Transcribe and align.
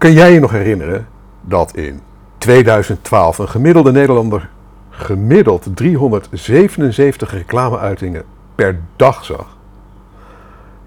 Kun 0.00 0.12
jij 0.12 0.32
je 0.32 0.40
nog 0.40 0.50
herinneren 0.50 1.08
dat 1.40 1.76
in 1.76 2.00
2012 2.38 3.38
een 3.38 3.48
gemiddelde 3.48 3.92
Nederlander 3.92 4.48
gemiddeld 4.90 5.66
377 5.74 7.32
reclameuitingen 7.32 8.24
per 8.54 8.80
dag 8.96 9.24
zag? 9.24 9.56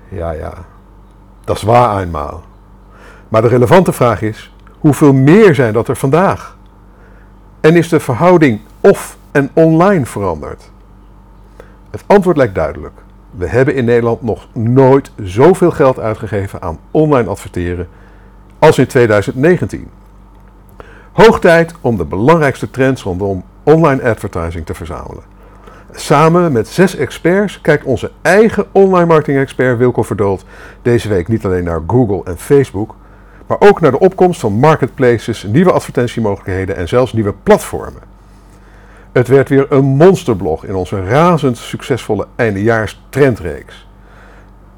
Ja, 0.09 0.31
ja, 0.31 0.53
dat 1.43 1.55
is 1.55 1.61
waar 1.61 2.01
eenmaal. 2.01 2.43
Maar 3.29 3.41
de 3.41 3.47
relevante 3.47 3.91
vraag 3.91 4.21
is, 4.21 4.53
hoeveel 4.79 5.13
meer 5.13 5.55
zijn 5.55 5.73
dat 5.73 5.87
er 5.87 5.95
vandaag? 5.95 6.57
En 7.59 7.75
is 7.75 7.89
de 7.89 7.99
verhouding 7.99 8.59
off 8.79 9.17
en 9.31 9.49
online 9.53 10.05
veranderd? 10.05 10.71
Het 11.91 12.03
antwoord 12.05 12.37
lijkt 12.37 12.55
duidelijk. 12.55 13.01
We 13.31 13.47
hebben 13.47 13.75
in 13.75 13.85
Nederland 13.85 14.21
nog 14.21 14.47
nooit 14.53 15.11
zoveel 15.23 15.71
geld 15.71 15.99
uitgegeven 15.99 16.61
aan 16.61 16.79
online 16.91 17.29
adverteren 17.29 17.87
als 18.63 18.77
in 18.77 18.87
2019. 18.87 19.87
Hoog 21.11 21.39
tijd 21.39 21.73
om 21.81 21.97
de 21.97 22.05
belangrijkste 22.05 22.69
trends 22.69 23.03
rondom 23.03 23.43
online 23.63 24.03
advertising 24.03 24.65
te 24.65 24.73
verzamelen. 24.73 25.23
Samen 25.91 26.51
met 26.51 26.67
zes 26.67 26.95
experts 26.95 27.61
kijkt 27.61 27.83
onze 27.83 28.11
eigen 28.21 28.65
online 28.71 29.05
marketing 29.05 29.37
expert 29.37 29.77
Wilco 29.77 30.03
Verdoold 30.03 30.45
deze 30.81 31.09
week 31.09 31.27
niet 31.27 31.45
alleen 31.45 31.63
naar 31.63 31.81
Google 31.87 32.21
en 32.23 32.37
Facebook, 32.37 32.95
maar 33.47 33.57
ook 33.59 33.81
naar 33.81 33.91
de 33.91 33.99
opkomst 33.99 34.39
van 34.39 34.53
marketplaces, 34.53 35.43
nieuwe 35.43 35.71
advertentiemogelijkheden 35.71 36.75
en 36.75 36.87
zelfs 36.87 37.13
nieuwe 37.13 37.33
platformen. 37.43 38.01
Het 39.11 39.27
werd 39.27 39.49
weer 39.49 39.65
een 39.69 39.85
monsterblog 39.85 40.65
in 40.65 40.75
onze 40.75 41.03
razend 41.05 41.57
succesvolle 41.57 42.27
eindejaars 42.35 43.01
trendreeks. 43.09 43.87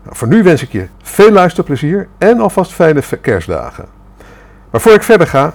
Nou, 0.05 0.17
voor 0.17 0.27
nu 0.27 0.43
wens 0.43 0.61
ik 0.61 0.71
je 0.71 0.87
veel 1.01 1.31
luisterplezier 1.31 2.07
en 2.17 2.39
alvast 2.39 2.73
fijne 2.73 3.01
kerstdagen. 3.21 3.85
Maar 4.71 4.81
voor 4.81 4.93
ik 4.93 5.03
verder 5.03 5.27
ga, 5.27 5.53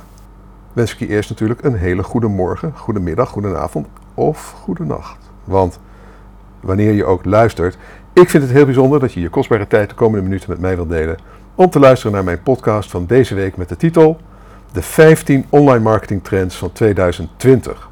wens 0.73 0.93
ik 0.93 0.99
je 0.99 1.09
eerst 1.09 1.31
natuurlijk 1.31 1.65
een 1.65 1.75
hele 1.75 2.03
goede 2.03 2.27
morgen, 2.27 2.73
goede 2.77 3.01
middag, 3.01 3.29
goede 3.29 3.57
avond 3.57 3.87
of 4.15 4.55
goede 4.63 4.85
nacht. 4.85 5.31
Want 5.45 5.79
wanneer 6.61 6.93
je 6.93 7.05
ook 7.05 7.25
luistert, 7.25 7.79
ik 8.13 8.31
vind 8.31 8.43
het 8.43 8.53
heel 8.53 8.65
bijzonder 8.65 9.01
dat 9.01 9.13
je 9.13 9.21
je 9.21 9.29
kostbare 9.29 9.67
tijd 9.67 9.89
de 9.89 9.95
komende 9.95 10.25
minuten 10.25 10.51
met 10.51 10.61
mij 10.61 10.75
wilt 10.75 10.89
delen 10.89 11.19
om 11.55 11.71
te 11.71 11.79
luisteren 11.79 12.13
naar 12.13 12.25
mijn 12.25 12.43
podcast 12.43 12.91
van 12.91 13.07
deze 13.07 13.35
week 13.35 13.57
met 13.57 13.69
de 13.69 13.77
titel 13.77 14.21
De 14.73 14.83
15 14.83 15.47
online 15.49 15.83
marketing 15.83 16.25
trends 16.25 16.57
van 16.57 16.73
2020. 16.73 17.89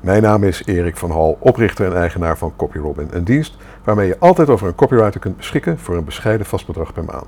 Mijn 0.00 0.22
naam 0.22 0.44
is 0.44 0.62
Erik 0.64 0.96
van 0.96 1.10
Hal, 1.10 1.36
oprichter 1.40 1.86
en 1.86 1.96
eigenaar 1.96 2.38
van 2.38 2.52
CopyRobin, 2.56 3.08
een 3.10 3.24
dienst 3.24 3.56
waarmee 3.84 4.06
je 4.06 4.18
altijd 4.18 4.48
over 4.48 4.66
een 4.66 4.74
copywriter 4.74 5.20
kunt 5.20 5.36
beschikken 5.36 5.78
voor 5.78 5.96
een 5.96 6.04
bescheiden 6.04 6.46
vastbedrag 6.46 6.92
per 6.92 7.04
maand. 7.04 7.26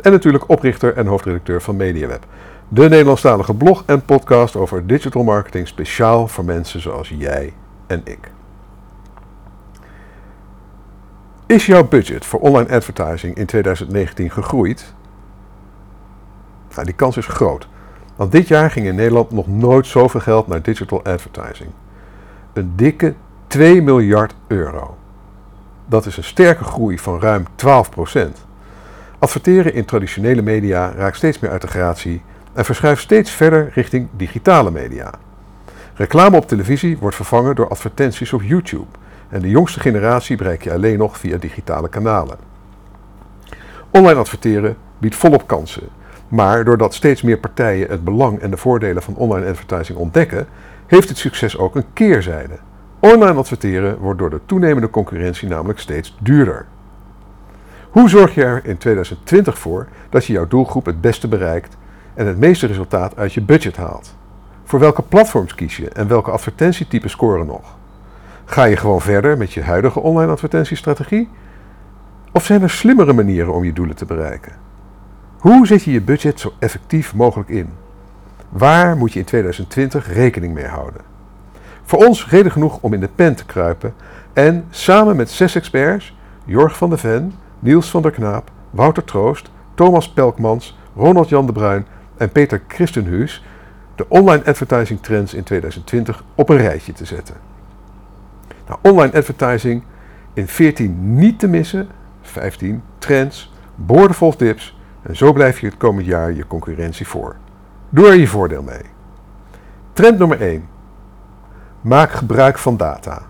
En 0.00 0.12
natuurlijk 0.12 0.48
oprichter 0.48 0.96
en 0.96 1.06
hoofdredacteur 1.06 1.62
van 1.62 1.76
MediaWeb, 1.76 2.24
de 2.68 2.88
Nederlandstalige 2.88 3.54
blog 3.54 3.82
en 3.86 4.04
podcast 4.04 4.56
over 4.56 4.86
digital 4.86 5.22
marketing 5.22 5.68
speciaal 5.68 6.28
voor 6.28 6.44
mensen 6.44 6.80
zoals 6.80 7.08
jij 7.08 7.52
en 7.86 8.00
ik. 8.04 8.30
Is 11.46 11.66
jouw 11.66 11.88
budget 11.88 12.24
voor 12.24 12.40
online 12.40 12.70
advertising 12.70 13.36
in 13.36 13.46
2019 13.46 14.30
gegroeid? 14.30 14.94
Nou, 16.74 16.84
die 16.84 16.94
kans 16.94 17.16
is 17.16 17.26
groot. 17.26 17.68
Want 18.16 18.32
dit 18.32 18.48
jaar 18.48 18.70
ging 18.70 18.86
in 18.86 18.94
Nederland 18.94 19.30
nog 19.30 19.46
nooit 19.46 19.86
zoveel 19.86 20.20
geld 20.20 20.46
naar 20.46 20.62
digital 20.62 21.04
advertising. 21.04 21.70
Een 22.52 22.72
dikke 22.76 23.14
2 23.46 23.82
miljard 23.82 24.34
euro. 24.46 24.96
Dat 25.90 26.06
is 26.06 26.16
een 26.16 26.24
sterke 26.24 26.64
groei 26.64 26.98
van 26.98 27.20
ruim 27.20 27.44
12% 27.46 28.18
Adverteren 29.18 29.74
in 29.74 29.84
traditionele 29.84 30.42
media 30.42 30.92
raakt 30.96 31.16
steeds 31.16 31.38
meer 31.38 31.50
uit 31.50 31.60
de 31.60 31.66
gratie 31.66 32.22
en 32.52 32.64
verschuift 32.64 33.02
steeds 33.02 33.30
verder 33.30 33.70
richting 33.74 34.08
digitale 34.16 34.70
media. 34.70 35.12
Reclame 35.94 36.36
op 36.36 36.48
televisie 36.48 36.98
wordt 36.98 37.16
vervangen 37.16 37.54
door 37.54 37.68
advertenties 37.68 38.32
op 38.32 38.42
YouTube 38.42 38.86
en 39.28 39.40
de 39.40 39.48
jongste 39.48 39.80
generatie 39.80 40.36
bereik 40.36 40.62
je 40.62 40.72
alleen 40.72 40.98
nog 40.98 41.18
via 41.18 41.36
digitale 41.36 41.88
kanalen. 41.88 42.38
Online 43.90 44.18
adverteren 44.18 44.76
biedt 44.98 45.16
volop 45.16 45.46
kansen, 45.46 45.88
maar 46.28 46.64
doordat 46.64 46.94
steeds 46.94 47.22
meer 47.22 47.38
partijen 47.38 47.88
het 47.88 48.04
belang 48.04 48.38
en 48.40 48.50
de 48.50 48.56
voordelen 48.56 49.02
van 49.02 49.16
online 49.16 49.48
advertising 49.50 49.98
ontdekken, 49.98 50.46
heeft 50.86 51.08
het 51.08 51.18
succes 51.18 51.58
ook 51.58 51.76
een 51.76 51.92
keerzijde. 51.92 52.58
Online 53.00 53.38
adverteren 53.38 53.98
wordt 53.98 54.18
door 54.18 54.30
de 54.30 54.40
toenemende 54.46 54.90
concurrentie 54.90 55.48
namelijk 55.48 55.78
steeds 55.78 56.16
duurder. 56.20 56.66
Hoe 57.90 58.08
zorg 58.08 58.34
je 58.34 58.44
er 58.44 58.64
in 58.64 58.76
2020 58.76 59.58
voor 59.58 59.88
dat 60.08 60.24
je 60.24 60.32
jouw 60.32 60.46
doelgroep 60.46 60.86
het 60.86 61.00
beste 61.00 61.28
bereikt 61.28 61.76
en 62.14 62.26
het 62.26 62.38
meeste 62.38 62.66
resultaat 62.66 63.16
uit 63.16 63.32
je 63.32 63.42
budget 63.42 63.76
haalt? 63.76 64.16
Voor 64.64 64.78
welke 64.78 65.02
platforms 65.02 65.54
kies 65.54 65.76
je 65.76 65.88
en 65.88 66.08
welke 66.08 66.30
advertentietypen 66.30 67.10
scoren 67.10 67.46
nog? 67.46 67.76
Ga 68.44 68.64
je 68.64 68.76
gewoon 68.76 69.00
verder 69.00 69.38
met 69.38 69.52
je 69.52 69.62
huidige 69.62 70.00
online 70.00 70.32
advertentiestrategie? 70.32 71.28
Of 72.32 72.44
zijn 72.44 72.62
er 72.62 72.70
slimmere 72.70 73.12
manieren 73.12 73.54
om 73.54 73.64
je 73.64 73.72
doelen 73.72 73.96
te 73.96 74.04
bereiken? 74.04 74.52
Hoe 75.38 75.66
zet 75.66 75.82
je 75.82 75.92
je 75.92 76.02
budget 76.02 76.40
zo 76.40 76.52
effectief 76.58 77.14
mogelijk 77.14 77.48
in? 77.48 77.68
Waar 78.48 78.96
moet 78.96 79.12
je 79.12 79.18
in 79.18 79.24
2020 79.24 80.12
rekening 80.12 80.54
mee 80.54 80.66
houden? 80.66 81.09
Voor 81.90 82.06
ons 82.06 82.28
reden 82.28 82.52
genoeg 82.52 82.78
om 82.80 82.92
in 82.92 83.00
de 83.00 83.08
pen 83.14 83.34
te 83.34 83.44
kruipen 83.44 83.94
en 84.32 84.64
samen 84.70 85.16
met 85.16 85.30
zes 85.30 85.54
experts, 85.54 86.16
Jorg 86.44 86.76
van 86.76 86.90
de 86.90 86.96
Ven, 86.96 87.32
Niels 87.58 87.90
van 87.90 88.02
der 88.02 88.10
Knaap, 88.10 88.50
Wouter 88.70 89.04
Troost, 89.04 89.50
Thomas 89.74 90.12
Pelkmans, 90.12 90.78
Ronald 90.96 91.28
Jan 91.28 91.46
de 91.46 91.52
Bruin 91.52 91.86
en 92.16 92.30
Peter 92.30 92.62
Christenhuis 92.68 93.44
de 93.94 94.08
online 94.08 94.44
advertising 94.44 95.02
trends 95.02 95.34
in 95.34 95.42
2020 95.42 96.24
op 96.34 96.48
een 96.48 96.56
rijtje 96.56 96.92
te 96.92 97.04
zetten. 97.04 97.34
Nou, 98.66 98.78
online 98.82 99.12
advertising 99.12 99.82
in 100.34 100.48
14 100.48 101.14
niet 101.14 101.38
te 101.38 101.48
missen, 101.48 101.88
15 102.20 102.82
trends, 102.98 103.52
boordevol 103.74 104.36
tips 104.36 104.78
en 105.02 105.16
zo 105.16 105.32
blijf 105.32 105.60
je 105.60 105.66
het 105.66 105.76
komend 105.76 106.06
jaar 106.06 106.32
je 106.32 106.46
concurrentie 106.46 107.06
voor. 107.06 107.36
Doe 107.88 108.06
er 108.06 108.18
je 108.18 108.28
voordeel 108.28 108.62
mee. 108.62 108.84
Trend 109.92 110.18
nummer 110.18 110.40
1. 110.40 110.78
Maak 111.80 112.10
gebruik 112.10 112.58
van 112.58 112.76
data. 112.76 113.22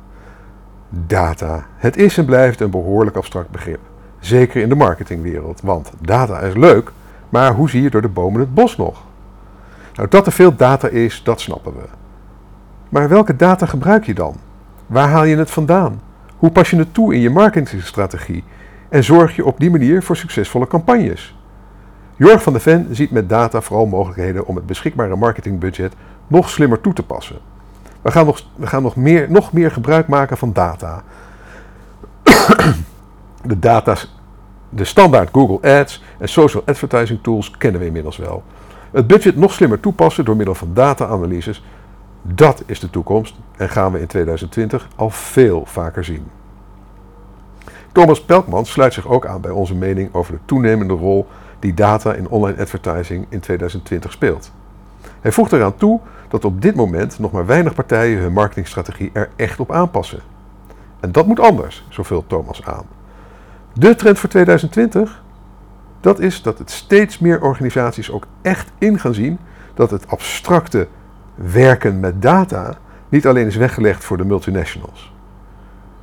Data. 0.89 1.67
Het 1.77 1.97
is 1.97 2.19
en 2.19 2.25
blijft 2.25 2.61
een 2.61 2.71
behoorlijk 2.71 3.17
abstract 3.17 3.51
begrip. 3.51 3.81
Zeker 4.19 4.63
in 4.63 4.69
de 4.69 4.75
marketingwereld, 4.75 5.61
want 5.61 5.93
data 6.01 6.39
is 6.41 6.55
leuk, 6.55 6.93
maar 7.29 7.55
hoe 7.55 7.71
zie 7.71 7.83
je 7.83 7.91
door 7.91 8.03
de 8.03 8.09
bomen 8.09 8.41
het 8.41 8.55
bos 8.55 8.77
nog? 8.77 9.03
Nou, 9.95 10.09
dat 10.09 10.27
er 10.27 10.33
veel 10.33 10.57
data 10.57 10.89
is, 10.89 11.23
dat 11.23 11.41
snappen 11.41 11.73
we. 11.73 11.85
Maar 12.89 13.09
welke 13.09 13.37
data 13.37 13.67
gebruik 13.67 14.05
je 14.05 14.15
dan? 14.15 14.37
Waar 14.87 15.09
haal 15.09 15.25
je 15.25 15.37
het 15.37 15.51
vandaan? 15.51 16.01
Hoe 16.37 16.51
pas 16.51 16.71
je 16.71 16.77
het 16.77 16.95
toe 16.95 17.15
in 17.15 17.21
je 17.21 17.31
marketingstrategie? 17.31 18.45
En 18.89 19.05
zorg 19.05 19.37
je 19.37 19.45
op 19.45 19.61
die 19.61 19.71
manier 19.71 20.03
voor 20.03 20.17
succesvolle 20.17 20.67
campagnes? 20.67 21.39
Jorg 22.17 22.43
van 22.43 22.53
de 22.53 22.61
Ven 22.61 22.87
ziet 22.91 23.11
met 23.11 23.29
data 23.29 23.61
vooral 23.61 23.87
mogelijkheden 23.87 24.47
om 24.47 24.57
het 24.57 24.67
beschikbare 24.67 25.17
marketingbudget 25.17 25.95
nog 26.27 26.51
slimmer 26.51 26.81
toe 26.81 26.93
te 26.93 27.03
passen. 27.03 27.37
We 28.03 28.11
gaan 28.11 28.27
nog, 28.27 28.43
we 28.57 28.67
gaan 28.67 28.83
nog, 28.83 28.97
meer, 28.97 29.31
nog 29.31 29.53
meer 29.53 29.71
gebruik 29.71 30.09
maken 30.09 30.37
van 30.37 30.53
data. 30.53 31.03
De, 33.43 33.59
data's, 33.59 34.15
de 34.69 34.85
standaard 34.85 35.29
Google 35.33 35.79
Ads 35.79 36.03
en 36.19 36.29
social 36.29 36.63
advertising 36.67 37.23
tools 37.23 37.51
kennen 37.51 37.81
we 37.81 37.87
inmiddels 37.87 38.17
wel. 38.17 38.43
Het 38.91 39.07
budget 39.07 39.37
nog 39.37 39.53
slimmer 39.53 39.81
toepassen 39.81 40.25
door 40.25 40.37
middel 40.37 40.55
van 40.55 40.71
data-analyses, 40.75 41.65
dat 42.23 42.63
is 42.67 42.81
de 42.81 42.91
toekomst 42.91 43.35
en 43.57 43.69
gaan 43.69 43.93
we 43.93 44.01
in 44.01 44.07
2020 44.07 44.89
al 44.97 45.11
veel 45.11 45.63
vaker 45.67 46.05
zien. 46.05 46.27
Thomas 47.93 48.25
Pelkman 48.25 48.67
sluit 48.67 48.95
zich 48.95 49.07
ook 49.07 49.27
aan 49.27 49.41
bij 49.41 49.51
onze 49.51 49.75
mening 49.75 50.15
over 50.15 50.33
de 50.33 50.41
toenemende 50.45 50.95
rol 50.95 51.27
die 51.59 51.75
data 51.75 52.13
in 52.13 52.29
online 52.29 52.61
advertising 52.61 53.27
in 53.29 53.41
2020 53.41 54.13
speelt. 54.13 54.53
Hij 55.21 55.33
voegt 55.33 55.53
eraan 55.53 55.77
toe 55.77 56.01
dat 56.29 56.45
op 56.45 56.63
dit 56.63 56.75
moment 56.75 57.19
nog 57.19 57.33
maar 57.33 57.47
weinig 57.47 57.75
partijen 57.75 58.19
hun 58.19 58.33
marketingstrategie 58.33 59.11
er 59.13 59.29
echt 59.37 59.61
op 59.61 59.73
aanpassen. 59.73 60.21
En 61.01 61.13
dat 61.13 61.27
moet 61.27 61.41
anders, 61.41 61.85
zo 61.89 62.03
vult 62.03 62.29
Thomas 62.29 62.65
aan. 62.65 62.85
De 63.73 63.95
trend 63.95 64.19
voor 64.19 64.29
2020? 64.29 65.23
Dat 66.01 66.21
is 66.21 66.43
dat 66.43 66.59
het 66.59 66.71
steeds 66.71 67.19
meer 67.19 67.43
organisaties 67.43 68.11
ook 68.11 68.27
echt 68.43 68.71
in 68.79 68.99
gaan 68.99 69.15
zien 69.15 69.39
dat 69.75 69.91
het 69.91 70.09
abstracte 70.09 70.89
werken 71.35 72.01
met 72.01 72.23
data 72.23 72.79
niet 73.09 73.27
alleen 73.27 73.47
is 73.47 73.57
weggelegd 73.57 74.05
voor 74.05 74.17
de 74.17 74.25
multinationals. 74.25 75.13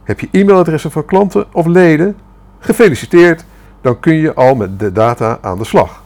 Heb 0.04 0.20
je 0.20 0.28
e-mailadressen 0.32 0.92
van 0.92 1.06
klanten 1.06 1.54
of 1.54 1.66
leden? 1.66 2.18
Gefeliciteerd, 2.60 3.46
dan 3.82 4.00
kun 4.00 4.14
je 4.14 4.34
al 4.34 4.56
met 4.56 4.80
de 4.80 4.92
data 4.92 5.38
aan 5.42 5.58
de 5.58 5.64
slag. 5.64 6.04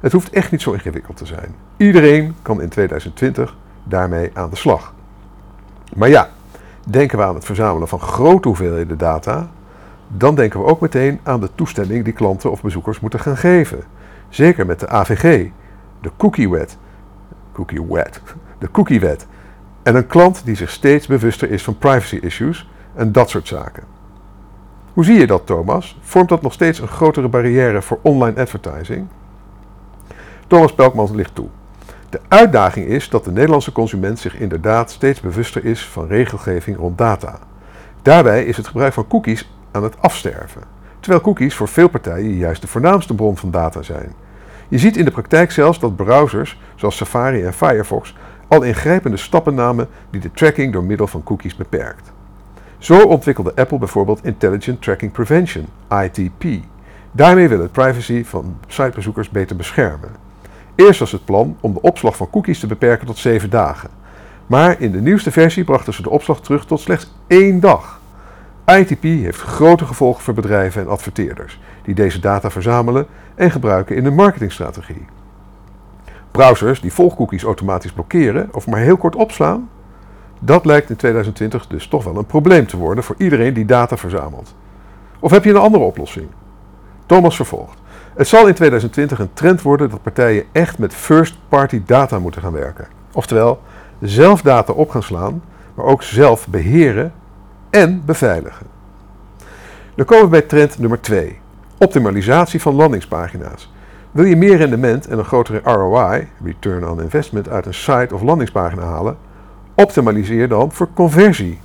Het 0.00 0.12
hoeft 0.12 0.30
echt 0.30 0.50
niet 0.50 0.62
zo 0.62 0.72
ingewikkeld 0.72 1.16
te 1.16 1.26
zijn. 1.26 1.54
Iedereen 1.78 2.34
kan 2.42 2.62
in 2.62 2.68
2020 2.68 3.56
daarmee 3.84 4.30
aan 4.34 4.50
de 4.50 4.56
slag. 4.56 4.94
Maar 5.94 6.08
ja, 6.08 6.28
denken 6.86 7.18
we 7.18 7.24
aan 7.24 7.34
het 7.34 7.44
verzamelen 7.44 7.88
van 7.88 8.00
grote 8.00 8.48
hoeveelheden 8.48 8.98
data, 8.98 9.48
dan 10.08 10.34
denken 10.34 10.60
we 10.60 10.66
ook 10.66 10.80
meteen 10.80 11.20
aan 11.22 11.40
de 11.40 11.48
toestemming 11.54 12.04
die 12.04 12.12
klanten 12.12 12.50
of 12.50 12.62
bezoekers 12.62 13.00
moeten 13.00 13.20
gaan 13.20 13.36
geven. 13.36 13.82
Zeker 14.28 14.66
met 14.66 14.80
de 14.80 14.88
AVG, 14.88 15.48
de 16.00 16.10
cookie-wet, 16.16 16.78
cookie-wet, 17.52 18.20
de 18.58 18.70
cookie-wet. 18.70 19.26
En 19.82 19.96
een 19.96 20.06
klant 20.06 20.44
die 20.44 20.56
zich 20.56 20.70
steeds 20.70 21.06
bewuster 21.06 21.50
is 21.50 21.64
van 21.64 21.78
privacy 21.78 22.16
issues 22.16 22.70
en 22.94 23.12
dat 23.12 23.30
soort 23.30 23.48
zaken. 23.48 23.84
Hoe 24.92 25.04
zie 25.04 25.18
je 25.18 25.26
dat, 25.26 25.46
Thomas? 25.46 25.98
Vormt 26.00 26.28
dat 26.28 26.42
nog 26.42 26.52
steeds 26.52 26.78
een 26.78 26.88
grotere 26.88 27.28
barrière 27.28 27.82
voor 27.82 27.98
online 28.02 28.40
advertising? 28.40 29.06
Thomas 30.46 30.74
Pelkmans 30.74 31.10
ligt 31.10 31.34
toe. 31.34 31.48
De 32.10 32.20
uitdaging 32.28 32.86
is 32.86 33.08
dat 33.08 33.24
de 33.24 33.32
Nederlandse 33.32 33.72
consument 33.72 34.18
zich 34.18 34.38
inderdaad 34.38 34.90
steeds 34.90 35.20
bewuster 35.20 35.64
is 35.64 35.86
van 35.86 36.06
regelgeving 36.06 36.76
rond 36.76 36.98
data. 36.98 37.38
Daarbij 38.02 38.44
is 38.44 38.56
het 38.56 38.66
gebruik 38.66 38.92
van 38.92 39.06
cookies 39.06 39.50
aan 39.70 39.82
het 39.82 40.00
afsterven, 40.00 40.62
terwijl 41.00 41.22
cookies 41.22 41.54
voor 41.54 41.68
veel 41.68 41.88
partijen 41.88 42.34
juist 42.34 42.60
de 42.60 42.66
voornaamste 42.66 43.14
bron 43.14 43.36
van 43.36 43.50
data 43.50 43.82
zijn. 43.82 44.12
Je 44.68 44.78
ziet 44.78 44.96
in 44.96 45.04
de 45.04 45.10
praktijk 45.10 45.50
zelfs 45.50 45.78
dat 45.78 45.96
browsers 45.96 46.60
zoals 46.74 46.96
Safari 46.96 47.44
en 47.44 47.54
Firefox 47.54 48.14
al 48.48 48.62
ingrijpende 48.62 49.16
stappen 49.16 49.54
namen 49.54 49.88
die 50.10 50.20
de 50.20 50.32
tracking 50.32 50.72
door 50.72 50.84
middel 50.84 51.06
van 51.06 51.22
cookies 51.22 51.56
beperkt. 51.56 52.12
Zo 52.78 53.02
ontwikkelde 53.02 53.52
Apple 53.54 53.78
bijvoorbeeld 53.78 54.24
Intelligent 54.24 54.82
Tracking 54.82 55.12
Prevention, 55.12 55.66
ITP. 56.02 56.44
Daarmee 57.12 57.48
wil 57.48 57.60
het 57.60 57.72
privacy 57.72 58.24
van 58.24 58.56
sitebezoekers 58.66 59.30
beter 59.30 59.56
beschermen. 59.56 60.27
Eerst 60.78 61.00
was 61.00 61.12
het 61.12 61.24
plan 61.24 61.56
om 61.60 61.72
de 61.72 61.80
opslag 61.80 62.16
van 62.16 62.30
cookies 62.30 62.60
te 62.60 62.66
beperken 62.66 63.06
tot 63.06 63.18
7 63.18 63.50
dagen. 63.50 63.90
Maar 64.46 64.80
in 64.80 64.92
de 64.92 65.00
nieuwste 65.00 65.30
versie 65.30 65.64
brachten 65.64 65.94
ze 65.94 66.02
de 66.02 66.10
opslag 66.10 66.40
terug 66.40 66.66
tot 66.66 66.80
slechts 66.80 67.12
één 67.26 67.60
dag. 67.60 68.00
ITP 68.66 69.02
heeft 69.02 69.40
grote 69.40 69.84
gevolgen 69.84 70.22
voor 70.22 70.34
bedrijven 70.34 70.82
en 70.82 70.88
adverteerders 70.88 71.60
die 71.82 71.94
deze 71.94 72.20
data 72.20 72.50
verzamelen 72.50 73.06
en 73.34 73.50
gebruiken 73.50 73.96
in 73.96 74.04
hun 74.04 74.14
marketingstrategie. 74.14 75.06
Browsers 76.30 76.80
die 76.80 76.92
volgcookies 76.92 77.42
automatisch 77.42 77.92
blokkeren 77.92 78.48
of 78.52 78.66
maar 78.66 78.80
heel 78.80 78.96
kort 78.96 79.16
opslaan, 79.16 79.70
dat 80.40 80.64
lijkt 80.64 80.90
in 80.90 80.96
2020 80.96 81.66
dus 81.66 81.86
toch 81.86 82.04
wel 82.04 82.16
een 82.16 82.26
probleem 82.26 82.66
te 82.66 82.76
worden 82.76 83.04
voor 83.04 83.16
iedereen 83.18 83.54
die 83.54 83.64
data 83.64 83.96
verzamelt. 83.96 84.54
Of 85.18 85.30
heb 85.30 85.44
je 85.44 85.50
een 85.50 85.56
andere 85.56 85.84
oplossing? 85.84 86.28
Thomas 87.06 87.36
vervolgt. 87.36 87.78
Het 88.18 88.28
zal 88.28 88.46
in 88.46 88.54
2020 88.54 89.18
een 89.18 89.32
trend 89.32 89.62
worden 89.62 89.90
dat 89.90 90.02
partijen 90.02 90.44
echt 90.52 90.78
met 90.78 90.94
first-party 90.94 91.82
data 91.86 92.18
moeten 92.18 92.42
gaan 92.42 92.52
werken. 92.52 92.86
Oftewel, 93.12 93.62
zelf 94.00 94.42
data 94.42 94.72
op 94.72 94.90
gaan 94.90 95.02
slaan, 95.02 95.42
maar 95.74 95.84
ook 95.84 96.02
zelf 96.02 96.48
beheren 96.48 97.12
en 97.70 98.02
beveiligen. 98.04 98.66
Dan 99.94 100.06
komen 100.06 100.24
we 100.24 100.30
bij 100.30 100.42
trend 100.42 100.78
nummer 100.78 101.00
2. 101.00 101.40
Optimalisatie 101.78 102.60
van 102.60 102.74
landingspagina's. 102.74 103.72
Wil 104.10 104.24
je 104.24 104.36
meer 104.36 104.56
rendement 104.56 105.06
en 105.06 105.18
een 105.18 105.24
grotere 105.24 105.60
ROI, 105.64 106.28
return 106.44 106.88
on 106.88 107.02
investment, 107.02 107.48
uit 107.48 107.66
een 107.66 107.74
site 107.74 108.14
of 108.14 108.22
landingspagina 108.22 108.82
halen? 108.82 109.16
Optimaliseer 109.74 110.48
dan 110.48 110.72
voor 110.72 110.88
conversie. 110.94 111.58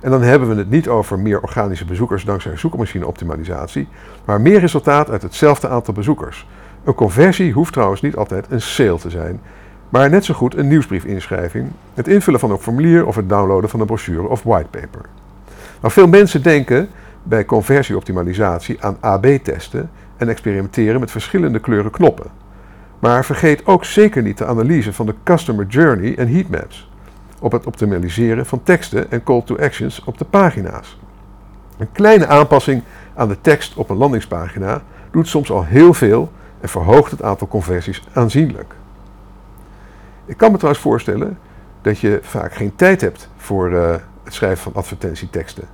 En 0.00 0.10
dan 0.10 0.22
hebben 0.22 0.48
we 0.48 0.54
het 0.54 0.70
niet 0.70 0.88
over 0.88 1.18
meer 1.18 1.40
organische 1.40 1.84
bezoekers 1.84 2.24
dankzij 2.24 2.56
zoekmachine-optimalisatie, 2.56 3.88
maar 4.24 4.40
meer 4.40 4.60
resultaat 4.60 5.10
uit 5.10 5.22
hetzelfde 5.22 5.68
aantal 5.68 5.94
bezoekers. 5.94 6.46
Een 6.84 6.94
conversie 6.94 7.52
hoeft 7.52 7.72
trouwens 7.72 8.00
niet 8.00 8.16
altijd 8.16 8.46
een 8.48 8.60
sale 8.60 8.98
te 8.98 9.10
zijn, 9.10 9.40
maar 9.88 10.10
net 10.10 10.24
zo 10.24 10.34
goed 10.34 10.56
een 10.56 10.68
nieuwsbriefinschrijving, 10.68 11.68
het 11.94 12.08
invullen 12.08 12.40
van 12.40 12.50
een 12.50 12.58
formulier 12.58 13.06
of 13.06 13.16
het 13.16 13.28
downloaden 13.28 13.70
van 13.70 13.80
een 13.80 13.86
brochure 13.86 14.28
of 14.28 14.42
whitepaper. 14.42 15.04
Nou, 15.80 15.92
veel 15.92 16.08
mensen 16.08 16.42
denken 16.42 16.88
bij 17.22 17.44
conversieoptimalisatie 17.44 18.84
aan 18.84 18.96
AB-testen 19.00 19.90
en 20.16 20.28
experimenteren 20.28 21.00
met 21.00 21.10
verschillende 21.10 21.60
kleuren 21.60 21.90
knoppen. 21.90 22.26
Maar 22.98 23.24
vergeet 23.24 23.66
ook 23.66 23.84
zeker 23.84 24.22
niet 24.22 24.38
de 24.38 24.46
analyse 24.46 24.92
van 24.92 25.06
de 25.06 25.14
customer 25.24 25.66
journey 25.66 26.16
en 26.18 26.28
heatmaps 26.28 26.89
op 27.40 27.52
het 27.52 27.66
optimaliseren 27.66 28.46
van 28.46 28.62
teksten 28.62 29.10
en 29.10 29.22
call 29.22 29.42
to 29.42 29.56
actions 29.56 30.04
op 30.04 30.18
de 30.18 30.24
pagina's. 30.24 30.98
Een 31.78 31.92
kleine 31.92 32.26
aanpassing 32.26 32.82
aan 33.14 33.28
de 33.28 33.40
tekst 33.40 33.76
op 33.76 33.90
een 33.90 33.96
landingspagina 33.96 34.82
doet 35.10 35.28
soms 35.28 35.50
al 35.50 35.64
heel 35.64 35.94
veel 35.94 36.32
en 36.60 36.68
verhoogt 36.68 37.10
het 37.10 37.22
aantal 37.22 37.48
conversies 37.48 38.02
aanzienlijk. 38.12 38.74
Ik 40.24 40.36
kan 40.36 40.50
me 40.50 40.56
trouwens 40.56 40.82
voorstellen 40.82 41.38
dat 41.82 41.98
je 41.98 42.18
vaak 42.22 42.54
geen 42.54 42.74
tijd 42.74 43.00
hebt 43.00 43.28
voor 43.36 43.70
uh, 43.70 43.94
het 44.24 44.34
schrijven 44.34 44.62
van 44.62 44.74
advertentieteksten. 44.74 45.64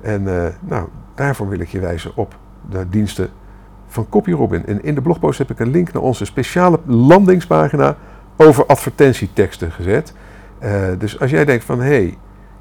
En 0.00 0.22
uh, 0.22 0.46
nou, 0.60 0.88
daarvoor 1.14 1.48
wil 1.48 1.60
ik 1.60 1.68
je 1.68 1.80
wijzen 1.80 2.10
op 2.14 2.34
de 2.70 2.88
diensten 2.88 3.30
van 3.86 4.08
CopyRobin. 4.08 4.66
En 4.66 4.84
in 4.84 4.94
de 4.94 5.02
blogpost 5.02 5.38
heb 5.38 5.50
ik 5.50 5.58
een 5.58 5.70
link 5.70 5.92
naar 5.92 6.02
onze 6.02 6.24
speciale 6.24 6.80
landingspagina 6.84 7.96
over 8.36 8.66
advertentieteksten 8.66 9.72
gezet. 9.72 10.14
Uh, 10.62 10.88
dus 10.98 11.20
als 11.20 11.30
jij 11.30 11.44
denkt 11.44 11.64
van 11.64 11.80
hé, 11.80 11.86
hey, 11.86 12.18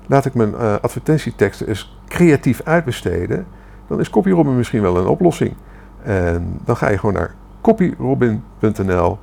laat 0.08 0.26
ik 0.26 0.34
mijn 0.34 0.52
uh, 0.52 0.76
advertentieteksten 0.82 1.68
eens 1.68 2.00
creatief 2.08 2.62
uitbesteden, 2.64 3.46
dan 3.88 4.00
is 4.00 4.10
CopyRobin 4.10 4.56
misschien 4.56 4.82
wel 4.82 4.98
een 4.98 5.08
oplossing. 5.08 5.54
En 6.02 6.60
dan 6.66 6.78
ga 6.78 6.90
je 6.90 6.98
gewoon 6.98 7.16
naar 7.16 7.36
copyrobin.nl 7.62 9.20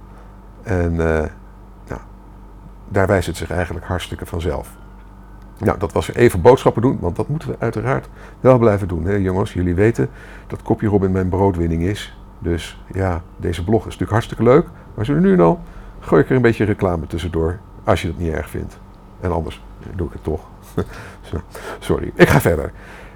en 0.62 0.92
uh, 0.92 0.98
nou, 1.88 2.00
daar 2.88 3.06
wijst 3.06 3.26
het 3.26 3.36
zich 3.36 3.50
eigenlijk 3.50 3.86
hartstikke 3.86 4.26
vanzelf. 4.26 4.76
Nou, 5.58 5.78
dat 5.78 5.92
was 5.92 6.14
even 6.14 6.40
boodschappen 6.40 6.82
doen, 6.82 6.98
want 7.00 7.16
dat 7.16 7.28
moeten 7.28 7.48
we 7.48 7.56
uiteraard 7.58 8.08
wel 8.40 8.58
blijven 8.58 8.88
doen. 8.88 9.04
Hè, 9.04 9.14
jongens, 9.14 9.52
jullie 9.52 9.74
weten 9.74 10.08
dat 10.46 10.62
CopyRobin 10.62 11.12
mijn 11.12 11.28
broodwinning 11.28 11.82
is. 11.82 12.18
Dus 12.38 12.82
ja, 12.92 13.22
deze 13.36 13.64
blog 13.64 13.78
is 13.78 13.84
natuurlijk 13.84 14.10
hartstikke 14.10 14.42
leuk. 14.42 14.66
Maar 14.94 15.04
zo 15.04 15.14
nu 15.14 15.32
en 15.32 15.40
al 15.40 15.60
gooi 16.00 16.22
ik 16.22 16.30
er 16.30 16.36
een 16.36 16.42
beetje 16.42 16.64
reclame 16.64 17.06
tussendoor. 17.06 17.58
Als 17.86 18.02
je 18.02 18.08
het 18.08 18.18
niet 18.18 18.32
erg 18.32 18.50
vindt. 18.50 18.78
En 19.20 19.32
anders 19.32 19.62
doe 19.94 20.06
ik 20.06 20.12
het 20.12 20.24
toch. 20.24 20.40
Sorry, 21.78 22.12
ik 22.14 22.28
ga 22.28 22.40
verder. 22.40 22.72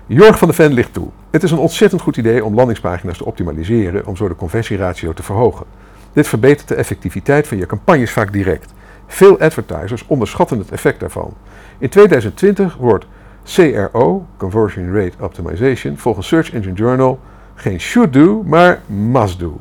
Jorg 0.07 0.39
van 0.39 0.49
de 0.49 0.55
Ven 0.55 0.73
ligt 0.73 0.93
toe. 0.93 1.09
Het 1.31 1.43
is 1.43 1.51
een 1.51 1.59
ontzettend 1.59 2.01
goed 2.01 2.17
idee 2.17 2.45
om 2.45 2.55
landingspagina's 2.55 3.19
te 3.19 3.25
optimaliseren 3.25 4.07
om 4.07 4.17
zo 4.17 4.29
de 4.29 4.37
conversieratio 4.37 5.13
te 5.13 5.23
verhogen. 5.23 5.67
Dit 6.13 6.29
verbetert 6.29 6.69
de 6.69 6.75
effectiviteit 6.75 7.49
van 7.49 7.57
je 7.57 7.67
campagnes 7.67 8.11
vaak 8.13 8.33
direct. 8.33 8.73
Veel 9.07 9.39
advertisers 9.39 10.07
onderschatten 10.07 10.59
het 10.59 10.71
effect 10.71 11.01
daarvan. 11.01 11.35
In 11.79 11.89
2020 11.89 12.77
wordt 12.77 13.07
CRO, 13.45 14.27
Conversion 14.37 14.95
Rate 14.95 15.25
Optimization, 15.25 15.99
volgens 15.99 16.27
Search 16.27 16.53
Engine 16.53 16.75
Journal 16.75 17.21
geen 17.55 17.81
should 17.81 18.13
do, 18.13 18.43
maar 18.43 18.81
must 18.87 19.39
do. 19.39 19.61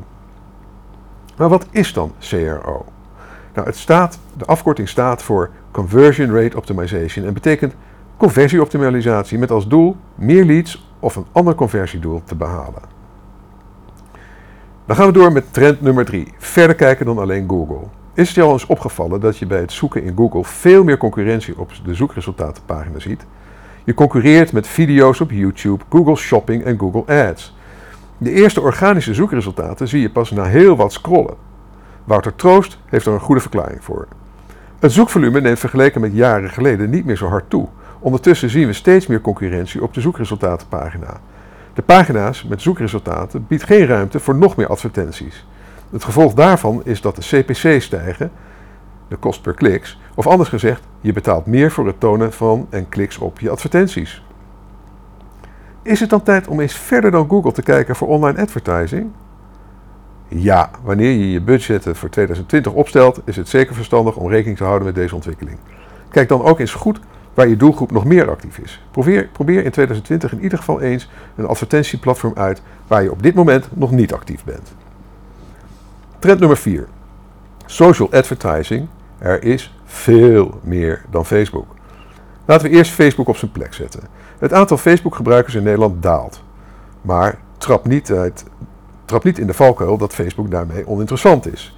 Maar 1.38 1.50
wat 1.50 1.67
is 1.71 1.94
dan 1.94 2.13
CRO? 2.19 2.85
Nou, 3.59 3.71
het 3.71 3.80
staat, 3.80 4.19
de 4.37 4.45
afkorting 4.45 4.89
staat 4.89 5.23
voor 5.23 5.49
Conversion 5.71 6.35
Rate 6.35 6.57
Optimization 6.57 7.25
en 7.25 7.33
betekent 7.33 7.73
conversieoptimalisatie 8.18 9.37
met 9.37 9.51
als 9.51 9.68
doel 9.68 9.95
meer 10.16 10.45
leads 10.45 10.92
of 10.99 11.16
een 11.16 11.25
ander 11.31 11.56
conversiedoel 11.56 12.21
te 12.25 12.35
behalen. 12.35 12.81
Dan 14.85 14.95
gaan 14.95 15.06
we 15.06 15.11
door 15.11 15.31
met 15.31 15.54
trend 15.54 15.81
nummer 15.81 16.06
3. 16.06 16.33
Verder 16.37 16.75
kijken 16.75 17.06
dan 17.06 17.18
alleen 17.18 17.49
Google. 17.49 17.87
Is 18.13 18.28
het 18.28 18.35
je 18.35 18.42
al 18.42 18.51
eens 18.51 18.66
opgevallen 18.66 19.19
dat 19.19 19.37
je 19.37 19.45
bij 19.45 19.59
het 19.59 19.71
zoeken 19.71 20.04
in 20.04 20.16
Google 20.16 20.44
veel 20.44 20.83
meer 20.83 20.97
concurrentie 20.97 21.59
op 21.59 21.71
de 21.83 21.94
zoekresultatenpagina 21.94 22.99
ziet? 22.99 23.25
Je 23.83 23.94
concurreert 23.94 24.51
met 24.51 24.68
video's 24.68 25.19
op 25.19 25.31
YouTube, 25.31 25.83
Google 25.89 26.16
Shopping 26.16 26.63
en 26.63 26.80
Google 26.80 27.23
Ads. 27.28 27.56
De 28.18 28.31
eerste 28.31 28.61
organische 28.61 29.13
zoekresultaten 29.13 29.87
zie 29.87 30.01
je 30.01 30.09
pas 30.09 30.31
na 30.31 30.44
heel 30.44 30.75
wat 30.75 30.94
scrollen. 30.94 31.48
Wouter 32.09 32.35
Troost 32.35 32.78
heeft 32.85 33.06
er 33.06 33.13
een 33.13 33.19
goede 33.19 33.42
verklaring 33.42 33.83
voor. 33.83 34.07
Het 34.80 34.92
zoekvolume 34.92 35.42
neemt 35.42 35.59
vergeleken 35.59 36.01
met 36.01 36.13
jaren 36.13 36.49
geleden 36.49 36.89
niet 36.89 37.06
meer 37.06 37.18
zo 37.18 37.28
hard 37.28 37.49
toe. 37.49 37.68
Ondertussen 37.99 38.49
zien 38.49 38.68
we 38.68 38.73
steeds 38.73 39.07
meer 39.07 39.21
concurrentie 39.21 39.83
op 39.83 39.94
de 39.94 40.01
zoekresultatenpagina. 40.01 41.19
De 41.73 41.81
pagina's 41.81 42.44
met 42.44 42.61
zoekresultaten 42.61 43.45
biedt 43.47 43.63
geen 43.63 43.85
ruimte 43.85 44.19
voor 44.19 44.35
nog 44.35 44.56
meer 44.56 44.68
advertenties. 44.68 45.45
Het 45.92 46.04
gevolg 46.04 46.33
daarvan 46.33 46.81
is 46.83 47.01
dat 47.01 47.16
de 47.16 47.21
CPC 47.21 47.81
stijgen, 47.81 48.31
de 49.07 49.16
kost 49.16 49.42
per 49.42 49.54
kliks, 49.54 49.99
of 50.16 50.28
anders 50.28 50.49
gezegd, 50.49 50.83
je 51.01 51.13
betaalt 51.13 51.45
meer 51.45 51.71
voor 51.71 51.87
het 51.87 51.99
tonen 51.99 52.33
van 52.33 52.68
en 52.69 52.89
kliks 52.89 53.18
op 53.18 53.39
je 53.39 53.49
advertenties. 53.49 54.23
Is 55.81 55.99
het 55.99 56.09
dan 56.09 56.23
tijd 56.23 56.47
om 56.47 56.59
eens 56.59 56.78
verder 56.78 57.11
dan 57.11 57.30
Google 57.30 57.51
te 57.51 57.61
kijken 57.61 57.95
voor 57.95 58.07
online 58.07 58.42
advertising? 58.42 59.11
Ja, 60.31 60.71
wanneer 60.83 61.12
je 61.12 61.31
je 61.31 61.42
budgetten 61.42 61.95
voor 61.95 62.09
2020 62.09 62.71
opstelt, 62.71 63.21
is 63.26 63.36
het 63.36 63.50
zeker 63.50 63.76
verstandig 63.76 64.16
om 64.16 64.30
rekening 64.30 64.57
te 64.57 64.64
houden 64.64 64.86
met 64.86 64.95
deze 64.95 65.16
ontwikkeling. 65.16 65.57
Kijk 66.09 66.28
dan 66.28 66.44
ook 66.44 66.59
eens 66.59 66.74
goed 66.74 67.00
waar 67.33 67.48
je 67.48 67.57
doelgroep 67.57 67.92
nog 67.92 68.06
meer 68.06 68.30
actief 68.30 68.57
is. 68.57 68.81
Probeer, 68.92 69.30
probeer 69.31 69.64
in 69.64 69.71
2020 69.71 70.31
in 70.31 70.42
ieder 70.42 70.57
geval 70.57 70.81
eens 70.81 71.09
een 71.36 71.45
advertentieplatform 71.48 72.33
uit 72.36 72.62
waar 72.88 73.04
je 73.04 73.12
op 73.12 73.24
dit 73.24 73.33
moment 73.33 73.68
nog 73.74 73.92
niet 73.92 74.14
actief 74.14 74.44
bent. 74.44 74.74
Trend 76.19 76.40
nummer 76.40 76.57
4. 76.57 76.88
Social 77.66 78.12
advertising. 78.12 78.88
Er 79.18 79.44
is 79.44 79.76
veel 79.86 80.59
meer 80.64 81.06
dan 81.09 81.26
Facebook. 81.26 81.68
Laten 82.45 82.69
we 82.69 82.76
eerst 82.76 82.92
Facebook 82.92 83.28
op 83.28 83.38
zijn 83.38 83.52
plek 83.52 83.74
zetten. 83.74 84.02
Het 84.40 84.54
aantal 84.54 84.78
Facebook-gebruikers 84.78 85.56
in 85.56 85.64
Nederland 85.64 86.04
daalt. 86.04 86.44
Maar 87.02 87.40
trap 87.57 87.88
niet 87.88 88.12
uit 88.12 88.45
Trap 89.09 89.23
niet 89.23 89.39
in 89.39 89.47
de 89.47 89.54
valkuil 89.54 89.97
dat 89.97 90.13
Facebook 90.13 90.51
daarmee 90.51 90.87
oninteressant 90.87 91.54
is. 91.54 91.78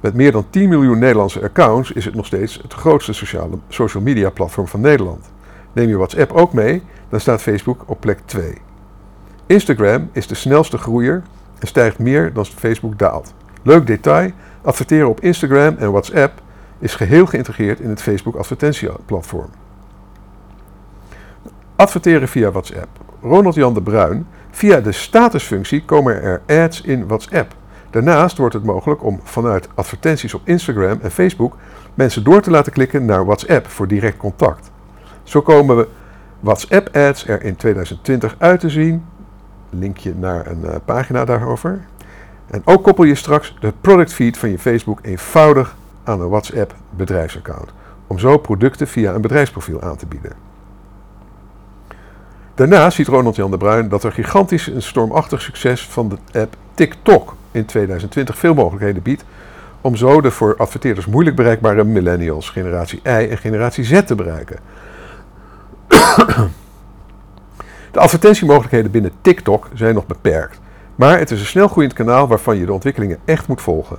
Met 0.00 0.14
meer 0.14 0.32
dan 0.32 0.46
10 0.50 0.68
miljoen 0.68 0.98
Nederlandse 0.98 1.42
accounts 1.42 1.92
is 1.92 2.04
het 2.04 2.14
nog 2.14 2.26
steeds 2.26 2.58
het 2.62 2.72
grootste 2.74 3.12
sociale, 3.12 3.58
social 3.68 4.02
media 4.02 4.30
platform 4.30 4.66
van 4.66 4.80
Nederland. 4.80 5.30
Neem 5.72 5.88
je 5.88 5.96
WhatsApp 5.96 6.32
ook 6.32 6.52
mee, 6.52 6.82
dan 7.08 7.20
staat 7.20 7.42
Facebook 7.42 7.82
op 7.86 8.00
plek 8.00 8.18
2. 8.24 8.54
Instagram 9.46 10.08
is 10.12 10.26
de 10.26 10.34
snelste 10.34 10.78
groeier 10.78 11.22
en 11.58 11.66
stijgt 11.66 11.98
meer 11.98 12.32
dan 12.32 12.44
Facebook 12.44 12.98
daalt. 12.98 13.34
Leuk 13.62 13.86
detail: 13.86 14.30
adverteren 14.62 15.08
op 15.08 15.20
Instagram 15.20 15.76
en 15.76 15.90
WhatsApp 15.90 16.42
is 16.78 16.94
geheel 16.94 17.26
geïntegreerd 17.26 17.80
in 17.80 17.88
het 17.88 18.02
Facebook 18.02 18.36
advertentieplatform. 18.36 19.50
Adverteren 21.76 22.28
via 22.28 22.50
WhatsApp. 22.50 22.88
Ronald 23.22 23.54
Jan 23.54 23.74
de 23.74 23.82
Bruin. 23.82 24.26
Via 24.58 24.80
de 24.80 24.92
statusfunctie 24.92 25.84
komen 25.84 26.22
er 26.22 26.42
ads 26.46 26.80
in 26.80 27.06
WhatsApp. 27.06 27.54
Daarnaast 27.90 28.38
wordt 28.38 28.54
het 28.54 28.64
mogelijk 28.64 29.04
om 29.04 29.20
vanuit 29.22 29.68
advertenties 29.74 30.34
op 30.34 30.40
Instagram 30.44 30.98
en 31.02 31.10
Facebook 31.10 31.56
mensen 31.94 32.24
door 32.24 32.40
te 32.40 32.50
laten 32.50 32.72
klikken 32.72 33.04
naar 33.04 33.24
WhatsApp 33.24 33.66
voor 33.66 33.88
direct 33.88 34.16
contact. 34.16 34.70
Zo 35.22 35.42
komen 35.42 35.76
we 35.76 35.88
WhatsApp-ads 36.40 37.26
er 37.26 37.42
in 37.42 37.56
2020 37.56 38.34
uit 38.38 38.60
te 38.60 38.68
zien. 38.68 39.04
Linkje 39.70 40.14
naar 40.14 40.46
een 40.46 40.62
uh, 40.64 40.74
pagina 40.84 41.24
daarover. 41.24 41.80
En 42.46 42.62
ook 42.64 42.82
koppel 42.82 43.04
je 43.04 43.14
straks 43.14 43.56
de 43.60 43.72
product 43.80 44.12
feed 44.12 44.38
van 44.38 44.50
je 44.50 44.58
Facebook 44.58 44.98
eenvoudig 45.02 45.76
aan 46.04 46.20
een 46.20 46.28
WhatsApp 46.28 46.74
bedrijfsaccount. 46.90 47.70
Om 48.06 48.18
zo 48.18 48.38
producten 48.38 48.88
via 48.88 49.14
een 49.14 49.20
bedrijfsprofiel 49.20 49.82
aan 49.82 49.96
te 49.96 50.06
bieden. 50.06 50.47
Daarnaast 52.58 52.96
ziet 52.96 53.06
Ronald 53.06 53.36
Jan 53.36 53.50
de 53.50 53.56
Bruin 53.56 53.88
dat 53.88 54.04
er 54.04 54.12
gigantisch 54.12 54.66
een 54.66 54.82
stormachtig 54.82 55.42
succes 55.42 55.86
van 55.86 56.08
de 56.08 56.40
app 56.40 56.56
TikTok 56.74 57.36
in 57.50 57.64
2020 57.64 58.38
veel 58.38 58.54
mogelijkheden 58.54 59.02
biedt 59.02 59.24
om 59.80 59.96
zo 59.96 60.20
de 60.20 60.30
voor 60.30 60.56
adverteerders 60.56 61.06
moeilijk 61.06 61.36
bereikbare 61.36 61.84
millennials, 61.84 62.50
generatie 62.50 62.98
I 62.98 63.28
en 63.28 63.38
generatie 63.38 63.84
Z 63.84 64.02
te 64.02 64.14
bereiken. 64.14 64.58
De 67.92 67.98
advertentiemogelijkheden 67.98 68.90
binnen 68.90 69.12
TikTok 69.20 69.68
zijn 69.74 69.94
nog 69.94 70.06
beperkt, 70.06 70.60
maar 70.94 71.18
het 71.18 71.30
is 71.30 71.40
een 71.40 71.46
snelgroeiend 71.46 71.92
kanaal 71.92 72.28
waarvan 72.28 72.56
je 72.56 72.66
de 72.66 72.72
ontwikkelingen 72.72 73.18
echt 73.24 73.48
moet 73.48 73.62
volgen. 73.62 73.98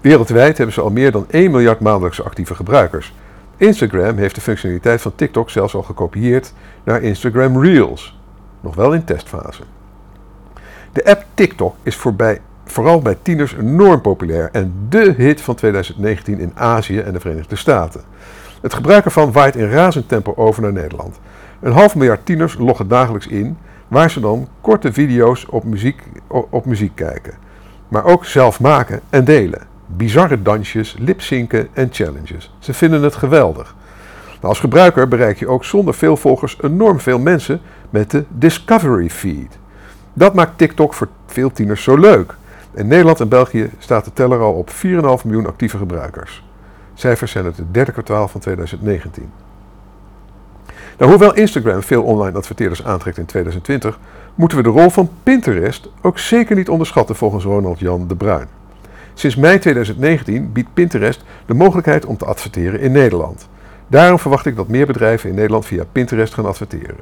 Wereldwijd 0.00 0.56
hebben 0.56 0.74
ze 0.74 0.80
al 0.80 0.90
meer 0.90 1.12
dan 1.12 1.26
1 1.30 1.50
miljard 1.50 1.80
maandelijkse 1.80 2.22
actieve 2.22 2.54
gebruikers. 2.54 3.12
Instagram 3.58 4.16
heeft 4.16 4.34
de 4.34 4.40
functionaliteit 4.40 5.00
van 5.00 5.14
TikTok 5.14 5.50
zelfs 5.50 5.74
al 5.74 5.82
gekopieerd 5.82 6.52
naar 6.84 7.02
Instagram 7.02 7.62
Reels, 7.62 8.18
nog 8.60 8.74
wel 8.74 8.92
in 8.92 9.04
testfase. 9.04 9.62
De 10.92 11.04
app 11.04 11.24
TikTok 11.34 11.74
is 11.82 11.96
voorbij, 11.96 12.40
vooral 12.64 13.02
bij 13.02 13.16
tieners 13.22 13.54
enorm 13.54 14.00
populair 14.00 14.48
en 14.52 14.74
dé 14.88 15.12
hit 15.16 15.40
van 15.40 15.54
2019 15.54 16.38
in 16.38 16.52
Azië 16.54 16.98
en 16.98 17.12
de 17.12 17.20
Verenigde 17.20 17.56
Staten. 17.56 18.00
Het 18.60 18.74
gebruik 18.74 19.04
ervan 19.04 19.32
waait 19.32 19.56
in 19.56 19.70
razend 19.70 20.08
tempo 20.08 20.32
over 20.36 20.62
naar 20.62 20.72
Nederland. 20.72 21.18
Een 21.60 21.72
half 21.72 21.94
miljard 21.94 22.26
tieners 22.26 22.58
loggen 22.58 22.88
dagelijks 22.88 23.26
in, 23.26 23.58
waar 23.88 24.10
ze 24.10 24.20
dan 24.20 24.48
korte 24.60 24.92
video's 24.92 25.46
op 25.50 25.64
muziek, 25.64 26.02
op 26.28 26.64
muziek 26.64 26.94
kijken. 26.94 27.34
Maar 27.88 28.04
ook 28.04 28.24
zelf 28.24 28.60
maken 28.60 29.00
en 29.10 29.24
delen. 29.24 29.77
Bizarre 29.96 30.42
dansjes, 30.42 30.96
lipzinken 30.98 31.68
en 31.72 31.88
challenges. 31.92 32.52
Ze 32.58 32.74
vinden 32.74 33.02
het 33.02 33.14
geweldig. 33.14 33.74
Maar 34.40 34.50
als 34.50 34.60
gebruiker 34.60 35.08
bereik 35.08 35.38
je 35.38 35.48
ook 35.48 35.64
zonder 35.64 35.94
veel 35.94 36.16
volgers 36.16 36.58
enorm 36.62 37.00
veel 37.00 37.18
mensen 37.18 37.60
met 37.90 38.10
de 38.10 38.24
Discovery 38.28 39.10
Feed. 39.10 39.58
Dat 40.12 40.34
maakt 40.34 40.58
TikTok 40.58 40.94
voor 40.94 41.08
veel 41.26 41.52
tieners 41.52 41.82
zo 41.82 41.96
leuk. 41.96 42.34
In 42.74 42.86
Nederland 42.86 43.20
en 43.20 43.28
België 43.28 43.70
staat 43.78 44.04
de 44.04 44.12
teller 44.12 44.40
al 44.40 44.52
op 44.52 44.70
4,5 44.70 44.76
miljoen 45.24 45.46
actieve 45.46 45.76
gebruikers. 45.76 46.44
Cijfers 46.94 47.32
zijn 47.32 47.44
uit 47.44 47.56
het 47.56 47.74
derde 47.74 47.92
kwartaal 47.92 48.28
van 48.28 48.40
2019. 48.40 49.30
Nou, 50.98 51.10
hoewel 51.10 51.34
Instagram 51.34 51.82
veel 51.82 52.02
online 52.02 52.36
adverteerders 52.36 52.84
aantrekt 52.84 53.18
in 53.18 53.24
2020, 53.24 53.98
moeten 54.34 54.58
we 54.58 54.64
de 54.64 54.68
rol 54.68 54.90
van 54.90 55.10
Pinterest 55.22 55.88
ook 56.00 56.18
zeker 56.18 56.56
niet 56.56 56.68
onderschatten 56.68 57.16
volgens 57.16 57.44
Ronald 57.44 57.78
Jan 57.78 58.08
de 58.08 58.16
Bruin. 58.16 58.57
Sinds 59.18 59.36
mei 59.36 59.58
2019 59.58 60.52
biedt 60.52 60.74
Pinterest 60.74 61.24
de 61.46 61.54
mogelijkheid 61.54 62.06
om 62.06 62.16
te 62.16 62.24
adverteren 62.24 62.80
in 62.80 62.92
Nederland. 62.92 63.48
Daarom 63.86 64.18
verwacht 64.18 64.46
ik 64.46 64.56
dat 64.56 64.68
meer 64.68 64.86
bedrijven 64.86 65.28
in 65.28 65.34
Nederland 65.34 65.66
via 65.66 65.84
Pinterest 65.92 66.34
gaan 66.34 66.46
adverteren. 66.46 66.96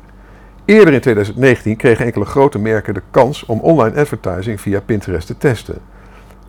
Eerder 0.64 0.94
in 0.94 1.00
2019 1.00 1.76
kregen 1.76 2.04
enkele 2.04 2.25
grote 2.25 2.58
merken 2.58 2.94
de 2.94 3.02
kans 3.11 3.44
om 3.44 3.61
online 3.61 4.00
advertising 4.00 4.61
via 4.61 4.80
Pinterest 4.80 5.26
te 5.26 5.38
testen. 5.38 5.78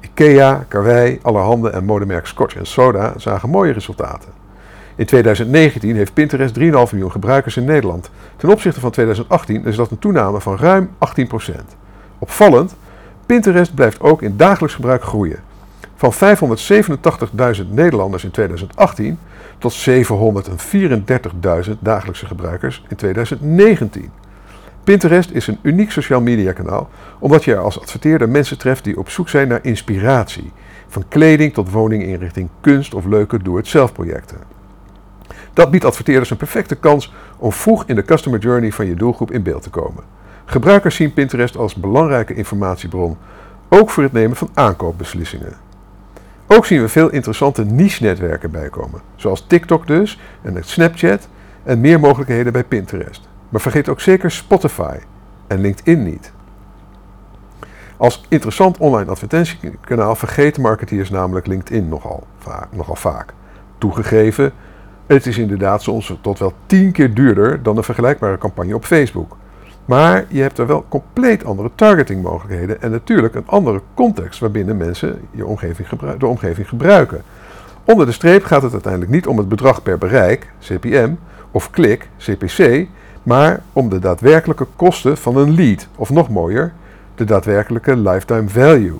IKEA, 0.01 0.65
Karwei, 0.67 1.19
Allerhande 1.21 1.69
en 1.69 1.85
modemerk 1.85 2.25
Scotch 2.25 2.55
Soda 2.61 3.13
zagen 3.17 3.49
mooie 3.49 3.73
resultaten. 3.73 4.31
In 4.95 5.05
2019 5.05 5.95
heeft 5.95 6.13
Pinterest 6.13 6.59
3,5 6.59 6.63
miljoen 6.63 7.11
gebruikers 7.11 7.57
in 7.57 7.65
Nederland. 7.65 8.09
Ten 8.35 8.49
opzichte 8.49 8.79
van 8.79 8.91
2018 8.91 9.65
is 9.65 9.75
dat 9.75 9.91
een 9.91 9.99
toename 9.99 10.41
van 10.41 10.57
ruim 10.57 10.89
18%. 11.49 11.53
Opvallend, 12.19 12.75
Pinterest 13.25 13.75
blijft 13.75 13.99
ook 13.99 14.21
in 14.21 14.37
dagelijks 14.37 14.75
gebruik 14.75 15.03
groeien. 15.03 15.46
Van 15.97 16.13
587.000 16.13 17.69
Nederlanders 17.69 18.23
in 18.23 18.31
2018 18.31 19.19
tot 19.57 19.89
734.000 19.89 21.71
dagelijkse 21.79 22.25
gebruikers 22.25 22.85
in 22.89 22.95
2019. 22.95 24.11
Pinterest 24.83 25.31
is 25.31 25.47
een 25.47 25.59
uniek 25.61 25.91
sociaal 25.91 26.21
media 26.21 26.51
kanaal 26.51 26.89
omdat 27.19 27.43
je 27.43 27.53
er 27.53 27.59
als 27.59 27.81
adverteerder 27.81 28.29
mensen 28.29 28.57
treft 28.57 28.83
die 28.83 28.97
op 28.97 29.09
zoek 29.09 29.29
zijn 29.29 29.47
naar 29.47 29.59
inspiratie. 29.61 30.51
Van 30.87 31.03
kleding 31.07 31.53
tot 31.53 31.71
woninginrichting, 31.71 32.49
kunst 32.61 32.93
of 32.93 33.05
leuke 33.05 33.43
doe-het-zelf 33.43 33.93
projecten. 33.93 34.37
Dat 35.53 35.71
biedt 35.71 35.85
adverteerders 35.85 36.29
een 36.29 36.37
perfecte 36.37 36.75
kans 36.75 37.13
om 37.37 37.51
vroeg 37.51 37.83
in 37.85 37.95
de 37.95 38.03
customer 38.03 38.39
journey 38.39 38.71
van 38.71 38.85
je 38.85 38.95
doelgroep 38.95 39.31
in 39.31 39.43
beeld 39.43 39.61
te 39.61 39.69
komen. 39.69 40.03
Gebruikers 40.45 40.95
zien 40.95 41.13
Pinterest 41.13 41.57
als 41.57 41.75
belangrijke 41.75 42.33
informatiebron, 42.33 43.17
ook 43.69 43.89
voor 43.89 44.03
het 44.03 44.11
nemen 44.11 44.37
van 44.37 44.49
aankoopbeslissingen. 44.53 45.66
Ook 46.47 46.65
zien 46.65 46.81
we 46.81 46.89
veel 46.89 47.09
interessante 47.09 47.65
niche-netwerken 47.65 48.51
bijkomen, 48.51 49.01
zoals 49.15 49.45
TikTok 49.47 49.87
dus 49.87 50.19
en 50.41 50.55
het 50.55 50.67
Snapchat 50.67 51.27
en 51.63 51.81
meer 51.81 51.99
mogelijkheden 51.99 52.53
bij 52.53 52.63
Pinterest. 52.63 53.27
Maar 53.49 53.61
vergeet 53.61 53.89
ook 53.89 54.01
zeker 54.01 54.31
Spotify 54.31 54.97
en 55.47 55.59
LinkedIn 55.59 56.03
niet. 56.03 56.31
Als 57.97 58.25
interessant 58.29 58.77
online 58.77 59.11
advertentiekanaal 59.11 60.15
vergeten 60.15 60.61
marketeers 60.61 61.09
namelijk 61.09 61.47
LinkedIn 61.47 61.89
nogal. 61.89 62.27
Nogal 62.71 62.95
vaak. 62.95 63.33
Toegegeven, 63.77 64.53
het 65.05 65.25
is 65.25 65.37
inderdaad 65.37 65.83
soms 65.83 66.17
tot 66.21 66.39
wel 66.39 66.53
tien 66.65 66.91
keer 66.91 67.13
duurder 67.13 67.63
dan 67.63 67.77
een 67.77 67.83
vergelijkbare 67.83 68.37
campagne 68.37 68.75
op 68.75 68.85
Facebook. 68.85 69.37
Maar 69.87 70.25
je 70.27 70.41
hebt 70.41 70.57
er 70.57 70.67
wel 70.67 70.85
compleet 70.89 71.45
andere 71.45 71.71
targetingmogelijkheden 71.75 72.81
en 72.81 72.91
natuurlijk 72.91 73.35
een 73.35 73.47
andere 73.47 73.81
context 73.93 74.39
waarbinnen 74.39 74.77
mensen 74.77 75.19
je 75.31 75.45
omgeving 75.45 75.87
de 76.17 76.25
omgeving 76.25 76.69
gebruiken. 76.69 77.21
Onder 77.83 78.05
de 78.05 78.11
streep 78.11 78.43
gaat 78.43 78.61
het 78.61 78.71
uiteindelijk 78.71 79.11
niet 79.11 79.27
om 79.27 79.37
het 79.37 79.49
bedrag 79.49 79.83
per 79.83 79.97
bereik, 79.97 80.51
CPM, 80.59 81.13
of 81.51 81.69
klik, 81.69 82.09
CPC, 82.17 82.87
maar 83.23 83.61
om 83.73 83.89
de 83.89 83.99
daadwerkelijke 83.99 84.67
kosten 84.75 85.17
van 85.17 85.37
een 85.37 85.53
lead, 85.53 85.87
of 85.95 86.09
nog 86.09 86.29
mooier, 86.29 86.73
de 87.15 87.25
daadwerkelijke 87.25 87.97
lifetime 87.97 88.49
value. 88.49 88.97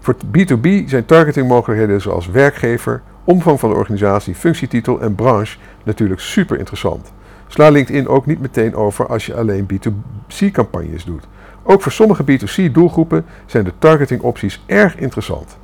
Voor 0.00 0.14
B2B 0.14 0.84
zijn 0.86 1.04
targetingmogelijkheden 1.04 2.00
zoals 2.00 2.26
werkgever, 2.26 3.02
omvang 3.24 3.60
van 3.60 3.70
de 3.70 3.76
organisatie, 3.76 4.34
functietitel 4.34 5.00
en 5.00 5.14
branche 5.14 5.58
natuurlijk 5.82 6.20
super 6.20 6.58
interessant. 6.58 7.12
Sla 7.50 7.68
LinkedIn 7.68 8.08
ook 8.08 8.26
niet 8.26 8.40
meteen 8.40 8.74
over 8.74 9.06
als 9.06 9.26
je 9.26 9.36
alleen 9.36 9.66
B2C-campagnes 9.72 11.04
doet. 11.04 11.24
Ook 11.62 11.82
voor 11.82 11.92
sommige 11.92 12.22
B2C-doelgroepen 12.22 13.24
zijn 13.46 13.64
de 13.64 13.72
targeting 13.78 14.20
opties 14.22 14.62
erg 14.66 14.96
interessant. 14.96 15.58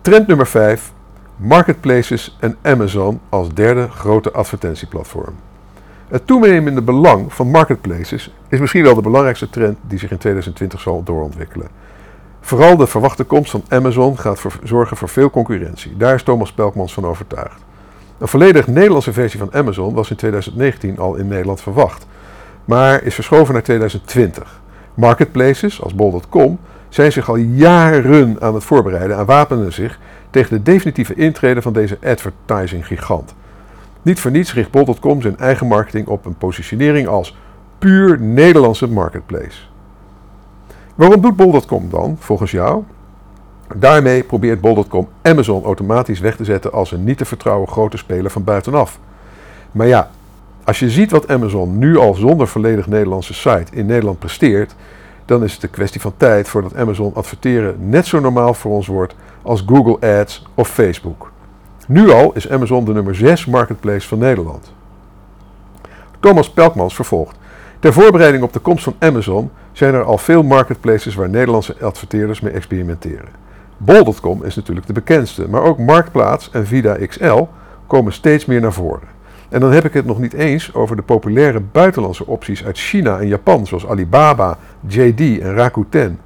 Trend 0.00 0.26
nummer 0.26 0.46
5. 0.46 0.92
Marketplaces 1.36 2.36
en 2.40 2.56
Amazon 2.62 3.20
als 3.28 3.54
derde 3.54 3.88
grote 3.88 4.32
advertentieplatform. 4.32 5.34
Het 6.08 6.26
toenemende 6.26 6.82
belang 6.82 7.32
van 7.32 7.50
marketplaces 7.50 8.34
is 8.48 8.60
misschien 8.60 8.82
wel 8.82 8.94
de 8.94 9.02
belangrijkste 9.02 9.50
trend 9.50 9.78
die 9.82 9.98
zich 9.98 10.10
in 10.10 10.18
2020 10.18 10.80
zal 10.80 11.02
doorontwikkelen. 11.02 11.68
Vooral 12.40 12.76
de 12.76 12.86
verwachte 12.86 13.24
komst 13.24 13.50
van 13.50 13.64
Amazon 13.68 14.18
gaat 14.18 14.42
zorgen 14.62 14.96
voor 14.96 15.08
veel 15.08 15.30
concurrentie. 15.30 15.96
Daar 15.96 16.14
is 16.14 16.22
Thomas 16.22 16.52
Pelkmans 16.52 16.92
van 16.94 17.06
overtuigd. 17.06 17.68
Een 18.20 18.28
volledig 18.28 18.66
Nederlandse 18.66 19.12
versie 19.12 19.38
van 19.38 19.52
Amazon 19.52 19.94
was 19.94 20.10
in 20.10 20.16
2019 20.16 20.98
al 20.98 21.14
in 21.14 21.28
Nederland 21.28 21.60
verwacht, 21.60 22.06
maar 22.64 23.02
is 23.02 23.14
verschoven 23.14 23.54
naar 23.54 23.62
2020. 23.62 24.60
Marketplaces 24.94 25.82
als 25.82 25.94
bol.com 25.94 26.58
zijn 26.88 27.12
zich 27.12 27.28
al 27.28 27.36
jaren 27.36 28.36
aan 28.40 28.54
het 28.54 28.64
voorbereiden 28.64 29.16
en 29.16 29.26
wapenen 29.26 29.72
zich 29.72 29.98
tegen 30.30 30.56
de 30.56 30.62
definitieve 30.62 31.14
intrede 31.14 31.62
van 31.62 31.72
deze 31.72 31.98
advertising 32.04 32.86
gigant. 32.86 33.34
Niet 34.02 34.20
voor 34.20 34.30
niets 34.30 34.54
richt 34.54 34.70
bol.com 34.70 35.22
zijn 35.22 35.38
eigen 35.38 35.66
marketing 35.66 36.06
op 36.06 36.24
een 36.26 36.36
positionering 36.36 37.08
als 37.08 37.36
puur 37.78 38.20
Nederlandse 38.20 38.88
marketplace. 38.88 39.60
Waarom 40.94 41.20
doet 41.20 41.36
bol.com 41.36 41.90
dan, 41.90 42.16
volgens 42.18 42.50
jou? 42.50 42.82
Daarmee 43.76 44.22
probeert 44.22 44.60
bol.com 44.60 45.08
Amazon 45.22 45.64
automatisch 45.64 46.20
weg 46.20 46.36
te 46.36 46.44
zetten 46.44 46.72
als 46.72 46.92
een 46.92 47.04
niet 47.04 47.18
te 47.18 47.24
vertrouwen 47.24 47.68
grote 47.68 47.96
speler 47.96 48.30
van 48.30 48.44
buitenaf. 48.44 48.98
Maar 49.72 49.86
ja, 49.86 50.10
als 50.64 50.78
je 50.78 50.90
ziet 50.90 51.10
wat 51.10 51.28
Amazon 51.28 51.78
nu 51.78 51.96
al 51.96 52.14
zonder 52.14 52.48
volledig 52.48 52.86
Nederlandse 52.86 53.34
site 53.34 53.72
in 53.72 53.86
Nederland 53.86 54.18
presteert, 54.18 54.74
dan 55.24 55.44
is 55.44 55.52
het 55.52 55.62
een 55.62 55.70
kwestie 55.70 56.00
van 56.00 56.12
tijd 56.16 56.48
voordat 56.48 56.76
Amazon 56.76 57.14
adverteren 57.14 57.88
net 57.88 58.06
zo 58.06 58.20
normaal 58.20 58.54
voor 58.54 58.72
ons 58.72 58.86
wordt 58.86 59.14
als 59.42 59.62
Google 59.66 60.18
Ads 60.18 60.46
of 60.54 60.68
Facebook. 60.68 61.32
Nu 61.86 62.10
al 62.10 62.32
is 62.34 62.50
Amazon 62.50 62.84
de 62.84 62.92
nummer 62.92 63.14
6 63.14 63.46
marketplace 63.46 64.08
van 64.08 64.18
Nederland. 64.18 64.72
Thomas 66.20 66.50
Pelkmans 66.50 66.94
vervolgt. 66.94 67.36
Ter 67.78 67.92
voorbereiding 67.92 68.42
op 68.42 68.52
de 68.52 68.58
komst 68.58 68.84
van 68.84 68.94
Amazon 68.98 69.50
zijn 69.72 69.94
er 69.94 70.02
al 70.02 70.18
veel 70.18 70.42
marketplaces 70.42 71.14
waar 71.14 71.28
Nederlandse 71.28 71.76
adverteerders 71.80 72.40
mee 72.40 72.52
experimenteren. 72.52 73.28
Bol.com 73.82 74.44
is 74.44 74.54
natuurlijk 74.54 74.86
de 74.86 74.92
bekendste, 74.92 75.48
maar 75.48 75.62
ook 75.62 75.78
Marktplaats 75.78 76.50
en 76.50 76.66
Vida 76.66 76.96
XL 77.06 77.42
komen 77.86 78.12
steeds 78.12 78.44
meer 78.44 78.60
naar 78.60 78.72
voren. 78.72 79.08
En 79.48 79.60
dan 79.60 79.72
heb 79.72 79.84
ik 79.84 79.92
het 79.92 80.06
nog 80.06 80.18
niet 80.18 80.32
eens 80.32 80.74
over 80.74 80.96
de 80.96 81.02
populaire 81.02 81.60
buitenlandse 81.60 82.26
opties 82.26 82.64
uit 82.64 82.78
China 82.78 83.18
en 83.18 83.26
Japan, 83.26 83.66
zoals 83.66 83.86
Alibaba, 83.86 84.58
JD 84.86 85.20
en 85.20 85.54
Rakuten. 85.54 86.18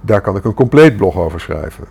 Daar 0.00 0.20
kan 0.20 0.36
ik 0.36 0.44
een 0.44 0.54
compleet 0.54 0.96
blog 0.96 1.16
over 1.16 1.40
schrijven. 1.40 1.84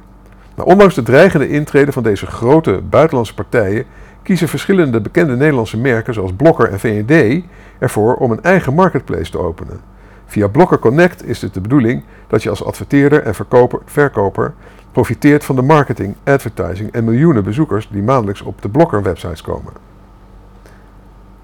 Maar 0.56 0.66
ondanks 0.66 0.96
de 0.96 1.04
dreigende 1.04 1.50
intreden 1.50 1.94
van 1.94 2.04
deze 2.04 2.26
grote 2.26 2.82
buitenlandse 2.90 3.34
partijen 3.34 3.86
kiezen 4.24 4.48
verschillende 4.48 5.02
bekende 5.02 5.36
Nederlandse 5.36 5.78
merken 5.78 6.14
zoals 6.14 6.34
Blokker 6.34 6.70
en 6.70 6.80
V&D 6.80 7.44
ervoor 7.80 8.16
om 8.16 8.32
een 8.32 8.44
eigen 8.44 8.74
marketplace 8.74 9.32
te 9.32 9.40
openen. 9.40 9.80
Via 10.26 10.48
Blokker 10.48 10.80
Connect 10.80 11.26
is 11.26 11.42
het 11.42 11.54
de 11.54 11.62
bedoeling 11.62 12.04
dat 12.28 12.44
je 12.44 12.50
als 12.50 12.66
adverteerder 12.66 13.24
en 13.24 13.36
verkoper, 13.36 13.80
verkoper 13.86 14.54
profiteert 14.92 15.44
van 15.44 15.56
de 15.56 15.62
marketing, 15.62 16.16
advertising 16.24 16.92
en 16.92 17.04
miljoenen 17.04 17.44
bezoekers 17.44 17.90
die 17.92 18.04
maandelijks 18.04 18.42
op 18.42 18.62
de 18.62 18.70
Blokker 18.70 19.04
websites 19.04 19.42
komen. 19.42 19.74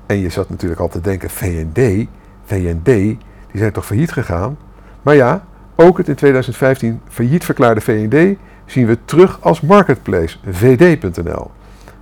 En 0.05 0.17
je 0.17 0.29
zat 0.29 0.49
natuurlijk 0.49 0.81
al 0.81 0.87
te 0.87 1.01
denken, 1.01 1.29
V&D, 1.29 2.07
V&D, 2.43 2.83
die 2.83 3.17
zijn 3.53 3.71
toch 3.71 3.85
failliet 3.85 4.11
gegaan? 4.11 4.57
Maar 5.01 5.15
ja, 5.15 5.45
ook 5.75 5.97
het 5.97 6.07
in 6.07 6.15
2015 6.15 7.01
failliet 7.07 7.45
verklaarde 7.45 7.81
V&D 7.81 8.37
zien 8.65 8.85
we 8.85 8.97
terug 9.05 9.41
als 9.41 9.61
marketplace, 9.61 10.37
vd.nl. 10.49 11.51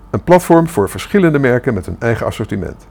Een 0.09 0.23
platform 0.23 0.67
voor 0.67 0.89
verschillende 0.89 1.39
merken 1.39 1.73
met 1.73 1.87
een 1.87 1.95
eigen 1.99 2.25
assortiment. 2.25 2.87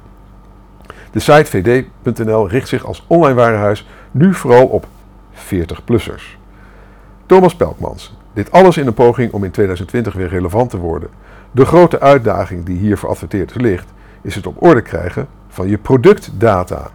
De 1.11 1.21
site 1.21 1.45
vd.nl 1.45 2.49
richt 2.49 2.69
zich 2.69 2.85
als 2.85 3.05
online 3.07 3.35
warenhuis 3.35 3.89
nu 4.11 4.35
vooral 4.35 4.67
op 4.67 4.87
40-plussers. 5.35 6.39
Thomas 7.27 7.57
Pelkmans. 7.57 8.17
Dit 8.35 8.51
alles 8.51 8.77
in 8.77 8.87
een 8.87 8.95
poging 8.95 9.33
om 9.33 9.45
in 9.45 9.51
2020 9.51 10.15
weer 10.15 10.29
relevant 10.29 10.71
te 10.71 10.79
worden. 10.79 11.09
De 11.51 11.65
grote 11.65 12.01
uitdaging 12.01 12.65
die 12.65 12.79
hier 12.79 12.99
voor 12.99 13.09
adverteerders 13.09 13.59
ligt, 13.59 13.93
is 14.23 14.35
het 14.35 14.47
op 14.47 14.63
orde 14.63 14.83
krijgen 14.83 15.27
van 15.49 15.69
je 15.69 15.79
productdata. 15.79 16.91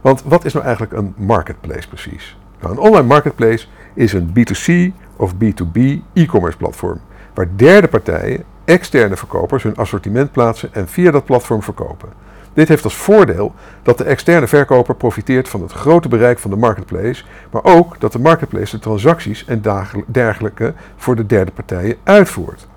Want 0.00 0.22
wat 0.22 0.44
is 0.44 0.52
nou 0.52 0.64
eigenlijk 0.64 0.96
een 0.96 1.14
marketplace 1.16 1.88
precies? 1.88 2.36
Nou, 2.60 2.72
een 2.72 2.80
online 2.80 3.06
marketplace 3.06 3.66
is 3.94 4.12
een 4.12 4.28
B2C 4.28 4.94
of 5.16 5.34
B2B 5.34 5.80
e-commerce 6.12 6.56
platform, 6.56 7.00
waar 7.34 7.48
derde 7.56 7.88
partijen, 7.88 8.44
externe 8.64 9.16
verkopers, 9.16 9.62
hun 9.62 9.76
assortiment 9.76 10.32
plaatsen 10.32 10.74
en 10.74 10.88
via 10.88 11.10
dat 11.10 11.24
platform 11.24 11.62
verkopen. 11.62 12.08
Dit 12.54 12.68
heeft 12.68 12.84
als 12.84 12.96
voordeel 12.96 13.54
dat 13.82 13.98
de 13.98 14.04
externe 14.04 14.46
verkoper 14.46 14.94
profiteert 14.94 15.48
van 15.48 15.62
het 15.62 15.72
grote 15.72 16.08
bereik 16.08 16.38
van 16.38 16.50
de 16.50 16.56
marketplace, 16.56 17.24
maar 17.50 17.64
ook 17.64 18.00
dat 18.00 18.12
de 18.12 18.18
marketplace 18.18 18.76
de 18.76 18.82
transacties 18.82 19.44
en 19.44 19.62
dergelijke 20.06 20.74
voor 20.96 21.16
de 21.16 21.26
derde 21.26 21.50
partijen 21.50 21.96
uitvoert. 22.02 22.68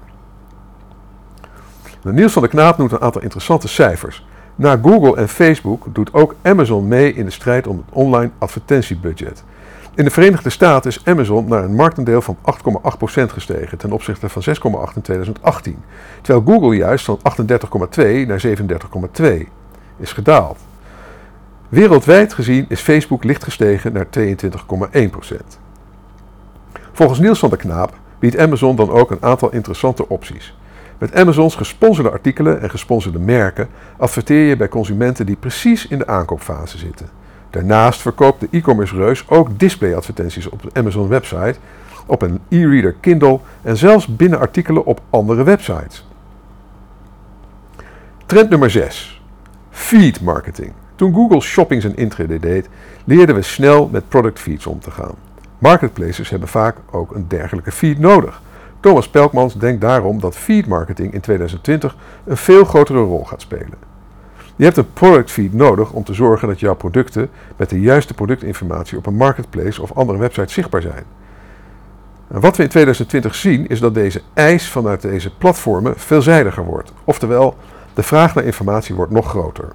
Niels 2.03 2.33
van 2.33 2.41
der 2.41 2.51
Knaap 2.51 2.77
noemt 2.77 2.91
een 2.91 3.01
aantal 3.01 3.21
interessante 3.21 3.67
cijfers. 3.67 4.25
Na 4.55 4.79
Google 4.81 5.15
en 5.15 5.29
Facebook 5.29 5.85
doet 5.91 6.13
ook 6.13 6.35
Amazon 6.41 6.87
mee 6.87 7.13
in 7.13 7.25
de 7.25 7.31
strijd 7.31 7.67
om 7.67 7.77
het 7.77 7.85
online 7.89 8.31
advertentiebudget. 8.37 9.43
In 9.95 10.03
de 10.03 10.09
Verenigde 10.09 10.49
Staten 10.49 10.89
is 10.89 11.05
Amazon 11.05 11.47
naar 11.47 11.63
een 11.63 11.75
marktaandeel 11.75 12.21
van 12.21 12.37
8,8% 12.41 13.23
gestegen 13.25 13.77
ten 13.77 13.91
opzichte 13.91 14.29
van 14.29 14.41
6,8 14.89 14.95
in 14.95 15.01
2018. 15.01 15.77
Terwijl 16.21 16.45
Google 16.45 16.75
juist 16.75 17.05
van 17.05 17.19
38,2 17.19 18.27
naar 18.27 18.43
37,2 19.21 19.23
is 19.97 20.13
gedaald. 20.13 20.59
Wereldwijd 21.69 22.33
gezien 22.33 22.65
is 22.69 22.81
Facebook 22.81 23.23
licht 23.23 23.43
gestegen 23.43 23.93
naar 23.93 24.07
22,1%. 24.19 25.37
Volgens 26.91 27.19
Niels 27.19 27.39
van 27.39 27.49
der 27.49 27.57
Knaap 27.57 27.93
biedt 28.19 28.37
Amazon 28.37 28.75
dan 28.75 28.89
ook 28.89 29.11
een 29.11 29.21
aantal 29.21 29.51
interessante 29.51 30.09
opties. 30.09 30.55
Met 30.97 31.15
Amazons 31.15 31.55
gesponsorde 31.55 32.11
artikelen 32.11 32.61
en 32.61 32.69
gesponsorde 32.69 33.19
merken 33.19 33.67
adverteer 33.97 34.47
je 34.47 34.55
bij 34.55 34.67
consumenten 34.67 35.25
die 35.25 35.35
precies 35.35 35.87
in 35.87 35.97
de 35.97 36.07
aankoopfase 36.07 36.77
zitten. 36.77 37.09
Daarnaast 37.49 38.01
verkoopt 38.01 38.39
de 38.39 38.47
e-commerce 38.51 38.95
reus 38.95 39.29
ook 39.29 39.59
displayadvertenties 39.59 40.49
op 40.49 40.61
de 40.61 40.69
Amazon 40.73 41.07
website, 41.07 41.55
op 42.05 42.21
een 42.21 42.39
e-reader 42.49 42.95
Kindle 42.99 43.39
en 43.61 43.77
zelfs 43.77 44.07
binnen 44.15 44.39
artikelen 44.39 44.85
op 44.85 45.01
andere 45.09 45.43
websites. 45.43 46.07
Trend 48.25 48.49
nummer 48.49 48.71
6. 48.71 49.14
Feed 49.75 50.21
marketing. 50.21 50.71
Toen 50.95 51.13
Google 51.13 51.41
shopping 51.41 51.81
zijn 51.81 51.95
intrede 51.95 52.39
deed, 52.39 52.69
leerden 53.05 53.35
we 53.35 53.41
snel 53.41 53.89
met 53.91 54.09
product 54.09 54.39
feeds 54.39 54.65
om 54.65 54.79
te 54.79 54.91
gaan. 54.91 55.15
Marketplaces 55.57 56.29
hebben 56.29 56.47
vaak 56.47 56.77
ook 56.91 57.15
een 57.15 57.27
dergelijke 57.27 57.71
feed 57.71 57.99
nodig. 57.99 58.41
Thomas 58.79 59.09
Pelkmans 59.09 59.57
denkt 59.57 59.81
daarom 59.81 60.19
dat 60.19 60.35
feed 60.35 60.67
marketing 60.67 61.13
in 61.13 61.21
2020 61.21 61.95
een 62.25 62.37
veel 62.37 62.65
grotere 62.65 62.99
rol 62.99 63.23
gaat 63.23 63.41
spelen. 63.41 63.77
Je 64.55 64.63
hebt 64.63 64.77
een 64.77 64.93
product 64.93 65.31
feed 65.31 65.53
nodig 65.53 65.91
om 65.91 66.03
te 66.03 66.13
zorgen 66.13 66.47
dat 66.47 66.59
jouw 66.59 66.75
producten 66.75 67.29
met 67.55 67.69
de 67.69 67.81
juiste 67.81 68.13
productinformatie 68.13 68.97
op 68.97 69.05
een 69.05 69.15
marketplace 69.15 69.81
of 69.81 69.93
andere 69.93 70.17
website 70.17 70.53
zichtbaar 70.53 70.81
zijn. 70.81 71.03
En 72.27 72.39
wat 72.39 72.57
we 72.57 72.63
in 72.63 72.69
2020 72.69 73.35
zien 73.35 73.67
is 73.67 73.79
dat 73.79 73.93
deze 73.93 74.21
eis 74.33 74.69
vanuit 74.69 75.01
deze 75.01 75.35
platformen 75.37 75.93
veelzijdiger 75.97 76.65
wordt. 76.65 76.93
Oftewel, 77.03 77.57
de 77.95 78.03
vraag 78.03 78.35
naar 78.35 78.43
informatie 78.43 78.95
wordt 78.95 79.11
nog 79.11 79.29
groter. 79.29 79.71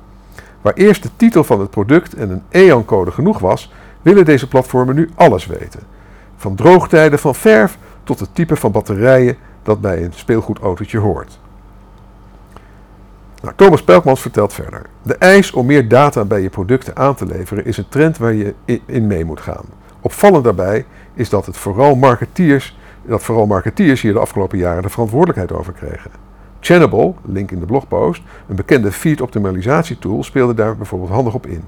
Waar 0.61 0.74
eerst 0.74 1.02
de 1.02 1.11
titel 1.16 1.44
van 1.44 1.61
het 1.61 1.70
product 1.70 2.14
en 2.14 2.30
een 2.30 2.42
EAN-code 2.48 3.11
genoeg 3.11 3.38
was, 3.38 3.72
willen 4.02 4.24
deze 4.24 4.48
platformen 4.48 4.94
nu 4.94 5.11
alles 5.14 5.46
weten. 5.46 5.80
Van 6.37 6.54
droogtijden 6.54 7.18
van 7.18 7.35
verf 7.35 7.78
tot 8.04 8.20
het 8.20 8.35
type 8.35 8.56
van 8.56 8.72
batterijen 8.72 9.37
dat 9.62 9.80
bij 9.80 10.04
een 10.04 10.12
speelgoedautootje 10.14 10.98
hoort. 10.98 11.38
Nou, 13.42 13.54
Thomas 13.56 13.83
Pelkmans 13.83 14.20
vertelt 14.20 14.52
verder. 14.52 14.83
De 15.02 15.14
eis 15.14 15.52
om 15.52 15.66
meer 15.66 15.88
data 15.88 16.24
bij 16.24 16.40
je 16.40 16.50
producten 16.50 16.96
aan 16.96 17.14
te 17.14 17.26
leveren 17.26 17.64
is 17.64 17.76
een 17.76 17.88
trend 17.88 18.18
waar 18.18 18.33
je 18.33 18.54
in 18.87 19.06
mee 19.06 19.24
moet 19.24 19.40
gaan. 19.40 19.64
Opvallend 20.00 20.44
daarbij 20.44 20.85
is 21.14 21.28
dat, 21.28 21.46
het 21.46 21.56
vooral 21.56 21.94
marketeers, 21.94 22.78
dat 23.02 23.22
vooral 23.22 23.46
marketeers 23.46 24.02
hier 24.02 24.12
de 24.12 24.18
afgelopen 24.18 24.59
jaren 24.59 24.83
de 24.83 24.88
verantwoordelijkheid 24.88 25.52
over 25.52 25.72
kregen. 25.72 26.11
Channable, 26.60 27.14
link 27.24 27.50
in 27.50 27.58
de 27.58 27.66
blogpost, 27.66 28.22
een 28.48 28.56
bekende 28.56 28.92
feed 28.92 29.20
optimalisatietool, 29.20 30.22
speelde 30.22 30.54
daar 30.54 30.76
bijvoorbeeld 30.76 31.10
handig 31.10 31.34
op 31.34 31.46
in. 31.46 31.62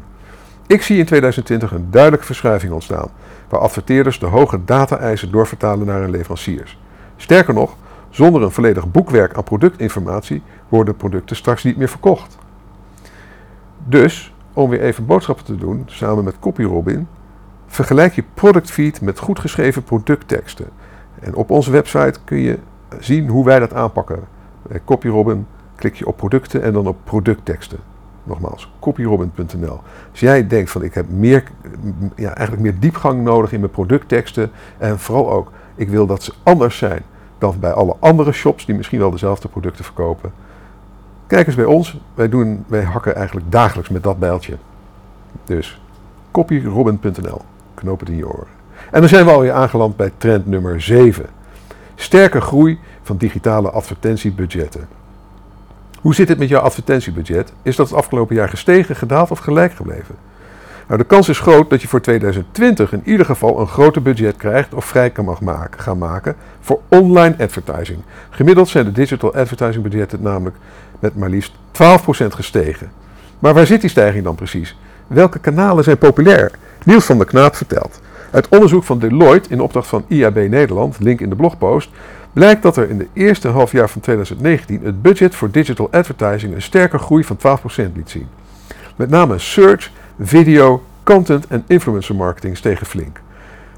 Ik 0.67 0.83
zie 0.83 0.99
in 0.99 1.05
2020 1.05 1.73
een 1.73 1.91
duidelijke 1.91 2.27
verschuiving 2.27 2.73
ontstaan, 2.73 3.09
waar 3.49 3.61
adverteerders 3.61 4.19
de 4.19 4.27
hoge 4.27 4.65
data-eisen 4.65 5.31
doorvertalen 5.31 5.87
naar 5.87 6.01
hun 6.01 6.11
leveranciers. 6.11 6.79
Sterker 7.17 7.55
nog, 7.55 7.77
zonder 8.11 8.43
een 8.43 8.51
volledig 8.51 8.91
boekwerk 8.91 9.35
aan 9.35 9.45
productinformatie 9.45 10.43
worden 10.69 10.97
producten 10.97 11.37
straks 11.37 11.65
niet 11.65 11.77
meer 11.77 11.89
verkocht. 11.89 12.39
Dus, 13.85 14.35
om 14.53 14.71
weer 14.71 14.81
even 14.81 15.07
boodschappen 15.07 15.45
te 15.45 15.57
doen, 15.57 15.83
samen 15.87 16.25
met 16.25 16.39
CopyRobin, 16.39 17.09
vergelijk 17.67 18.15
je 18.15 18.25
product 18.35 18.71
feed 18.71 19.01
met 19.01 19.19
goed 19.19 19.39
geschreven 19.39 19.83
productteksten. 19.83 20.69
En 21.21 21.35
op 21.35 21.51
onze 21.51 21.71
website 21.71 22.19
kun 22.25 22.39
je 22.39 22.59
zien 22.99 23.29
hoe 23.29 23.45
wij 23.45 23.59
dat 23.59 23.75
aanpakken. 23.75 24.19
Bij 24.73 24.81
CopyRobin 24.85 25.47
klik 25.77 25.95
je 25.95 26.07
op 26.07 26.17
producten 26.17 26.63
en 26.63 26.73
dan 26.73 26.87
op 26.87 26.97
productteksten. 27.05 27.79
Nogmaals, 28.25 28.73
copyrobin.nl. 28.81 29.81
Als 30.11 30.21
jij 30.21 30.47
denkt 30.47 30.71
van 30.71 30.83
ik 30.83 30.95
heb 30.95 31.09
meer, 31.09 31.45
ja, 32.17 32.35
eigenlijk 32.35 32.63
meer 32.63 32.81
diepgang 32.81 33.23
nodig 33.23 33.53
in 33.53 33.61
mijn 33.61 33.73
productteksten 33.73 34.51
en 34.79 34.99
vooral 34.99 35.33
ook, 35.33 35.51
ik 35.75 35.89
wil 35.89 36.07
dat 36.07 36.23
ze 36.23 36.33
anders 36.43 36.79
zijn 36.79 37.03
dan 37.39 37.57
bij 37.61 37.73
alle 37.73 37.97
andere 37.99 38.33
shops 38.33 38.67
die 38.67 38.75
misschien 38.75 38.99
wel 38.99 39.11
dezelfde 39.11 39.49
producten 39.49 39.85
verkopen. 39.85 40.33
Kijk 41.27 41.47
eens 41.47 41.57
bij 41.57 41.65
ons, 41.65 42.01
wij, 42.15 42.29
doen, 42.29 42.65
wij 42.67 42.83
hakken 42.83 43.15
eigenlijk 43.17 43.53
dagelijks 43.53 43.91
met 43.91 44.03
dat 44.03 44.19
bijltje. 44.19 44.57
Dus 45.45 45.83
copyrobin.nl, 46.31 47.41
knoop 47.75 48.01
het 48.01 48.09
in 48.09 48.17
je 48.17 48.29
oren. 48.29 48.61
En 48.91 49.01
dan 49.01 49.09
zijn 49.09 49.25
we 49.25 49.31
alweer 49.31 49.53
aangeland 49.53 49.97
bij 49.97 50.13
trend 50.17 50.47
nummer 50.47 50.81
7. 50.81 51.27
Sterke 51.95 52.41
groei 52.41 52.79
van 53.03 53.17
digitale 53.17 53.71
advertentiebudgetten. 53.71 54.89
Hoe 56.01 56.15
zit 56.15 56.29
het 56.29 56.39
met 56.39 56.49
jouw 56.49 56.61
advertentiebudget? 56.61 57.53
Is 57.63 57.77
dat 57.77 57.89
het 57.89 57.99
afgelopen 57.99 58.35
jaar 58.35 58.49
gestegen, 58.49 58.97
gedaald 58.97 59.31
of 59.31 59.39
gelijk 59.39 59.73
gebleven? 59.73 60.15
Nou, 60.87 60.99
de 60.99 61.07
kans 61.07 61.29
is 61.29 61.39
groot 61.39 61.71
dat 61.71 61.83
je 61.83 61.89
voor 61.89 62.01
2020 62.01 62.93
in 62.93 63.03
ieder 63.05 63.27
geval 63.27 63.61
een 63.61 63.67
groter 63.67 64.03
budget 64.03 64.37
krijgt 64.37 64.75
of 64.75 64.85
vrij 64.85 65.11
kan 65.11 65.25
mag 65.25 65.41
maken, 65.41 65.81
gaan 65.81 65.99
maken 65.99 66.37
voor 66.61 66.81
online 66.89 67.35
advertising. 67.39 67.99
Gemiddeld 68.31 68.69
zijn 68.69 68.85
de 68.85 68.93
digital 68.93 69.35
advertising 69.35 69.83
budgetten 69.83 70.23
namelijk 70.23 70.57
met 70.99 71.17
maar 71.17 71.31
liefst 71.31 71.53
12% 71.53 71.57
gestegen. 72.29 72.91
Maar 73.39 73.55
waar 73.55 73.67
zit 73.67 73.81
die 73.81 73.91
stijging 73.91 74.25
dan 74.25 74.35
precies? 74.35 74.77
Welke 75.07 75.39
kanalen 75.39 75.85
zijn 75.85 75.99
populair? 75.99 76.51
Niels 76.85 77.05
van 77.05 77.17
der 77.17 77.27
Knaap 77.27 77.57
vertelt. 77.57 78.01
Uit 78.33 78.49
onderzoek 78.49 78.85
van 78.85 78.99
Deloitte 78.99 79.49
in 79.51 79.61
opdracht 79.61 79.89
van 79.89 80.05
IAB 80.07 80.37
Nederland, 80.37 80.97
link 81.01 81.21
in 81.21 81.29
de 81.29 81.37
blogpost, 81.37 81.91
blijkt 82.33 82.63
dat 82.63 82.77
er 82.77 82.91
in 82.91 82.99
de 82.99 83.09
eerste 83.13 83.49
halfjaar 83.49 83.91
van 83.91 84.01
2019 84.01 84.81
het 84.83 85.03
budget 85.03 85.35
voor 85.35 85.51
digital 85.51 85.89
advertising 85.91 86.55
een 86.55 86.63
sterke 86.63 86.99
groei 86.99 87.25
van 87.25 87.39
12% 87.39 87.93
liet 87.95 88.11
zien. 88.11 88.27
Met 88.97 89.11
name 89.11 89.39
search, 89.39 89.91
video, 90.21 90.83
content 91.03 91.47
en 91.47 91.65
influencer 91.67 92.15
marketing 92.15 92.57
stegen 92.57 92.87
flink. 92.87 93.21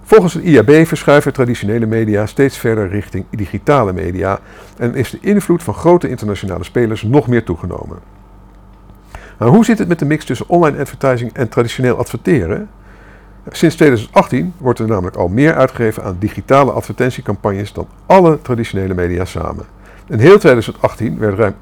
Volgens 0.03 0.35
het 0.35 0.45
IAB 0.45 0.87
verschuiven 0.87 1.33
traditionele 1.33 1.87
media 1.87 2.27
steeds 2.27 2.59
verder 2.59 2.89
richting 2.89 3.25
digitale 3.31 3.93
media 3.93 4.41
en 4.77 4.95
is 4.95 5.11
de 5.11 5.19
invloed 5.21 5.63
van 5.63 5.75
grote 5.75 6.09
internationale 6.09 6.65
spelers 6.65 7.03
nog 7.03 7.27
meer 7.27 7.45
toegenomen. 7.45 7.99
Hoe 9.39 9.65
zit 9.65 9.79
het 9.79 9.89
met 9.89 9.99
de 9.99 10.05
mix 10.05 10.25
tussen 10.25 10.49
online 10.49 10.79
advertising 10.79 11.33
en 11.33 11.49
traditioneel 11.49 11.97
adverteren? 11.97 12.69
Sinds 13.51 13.75
2018 13.77 14.53
wordt 14.59 14.79
er 14.79 14.87
namelijk 14.87 15.17
al 15.17 15.29
meer 15.29 15.55
uitgegeven 15.55 16.03
aan 16.03 16.17
digitale 16.19 16.73
advertentiecampagnes 16.73 17.73
dan 17.73 17.87
alle 18.07 18.43
traditionele 18.43 18.95
media 18.95 19.25
samen. 19.25 19.65
In 20.09 20.19
heel 20.19 20.39
2018 20.39 21.19
werd 21.19 21.39
ruim 21.39 21.55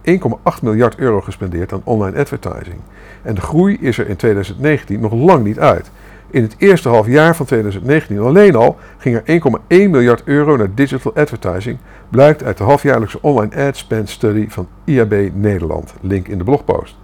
1,8 0.57 0.62
miljard 0.62 0.97
euro 0.97 1.21
gespendeerd 1.21 1.73
aan 1.73 1.81
online 1.85 2.18
advertising. 2.18 2.77
En 3.23 3.35
de 3.35 3.40
groei 3.40 3.77
is 3.81 3.99
er 3.99 4.09
in 4.09 4.16
2019 4.16 5.01
nog 5.01 5.12
lang 5.12 5.45
niet 5.45 5.59
uit. 5.59 5.90
In 6.31 6.42
het 6.42 6.55
eerste 6.59 6.88
half 6.88 7.07
jaar 7.07 7.37
van 7.37 7.47
2019 7.47 8.18
alleen 8.18 8.57
al 8.57 8.79
ging 8.99 9.21
er 9.25 9.40
1,1 9.40 9.90
miljard 9.90 10.23
euro 10.25 10.57
naar 10.57 10.75
digital 10.75 11.14
advertising, 11.14 11.79
blijkt 12.09 12.45
uit 12.45 12.59
de 12.59 12.64
halfjaarlijkse 12.64 13.18
online 13.23 13.66
ad 13.66 13.77
spend 13.77 14.09
study 14.09 14.49
van 14.49 14.68
IAB 14.85 15.14
Nederland. 15.35 15.95
Link 16.01 16.29
in 16.29 16.38
de 16.38 16.45
blogpost. 16.45 16.97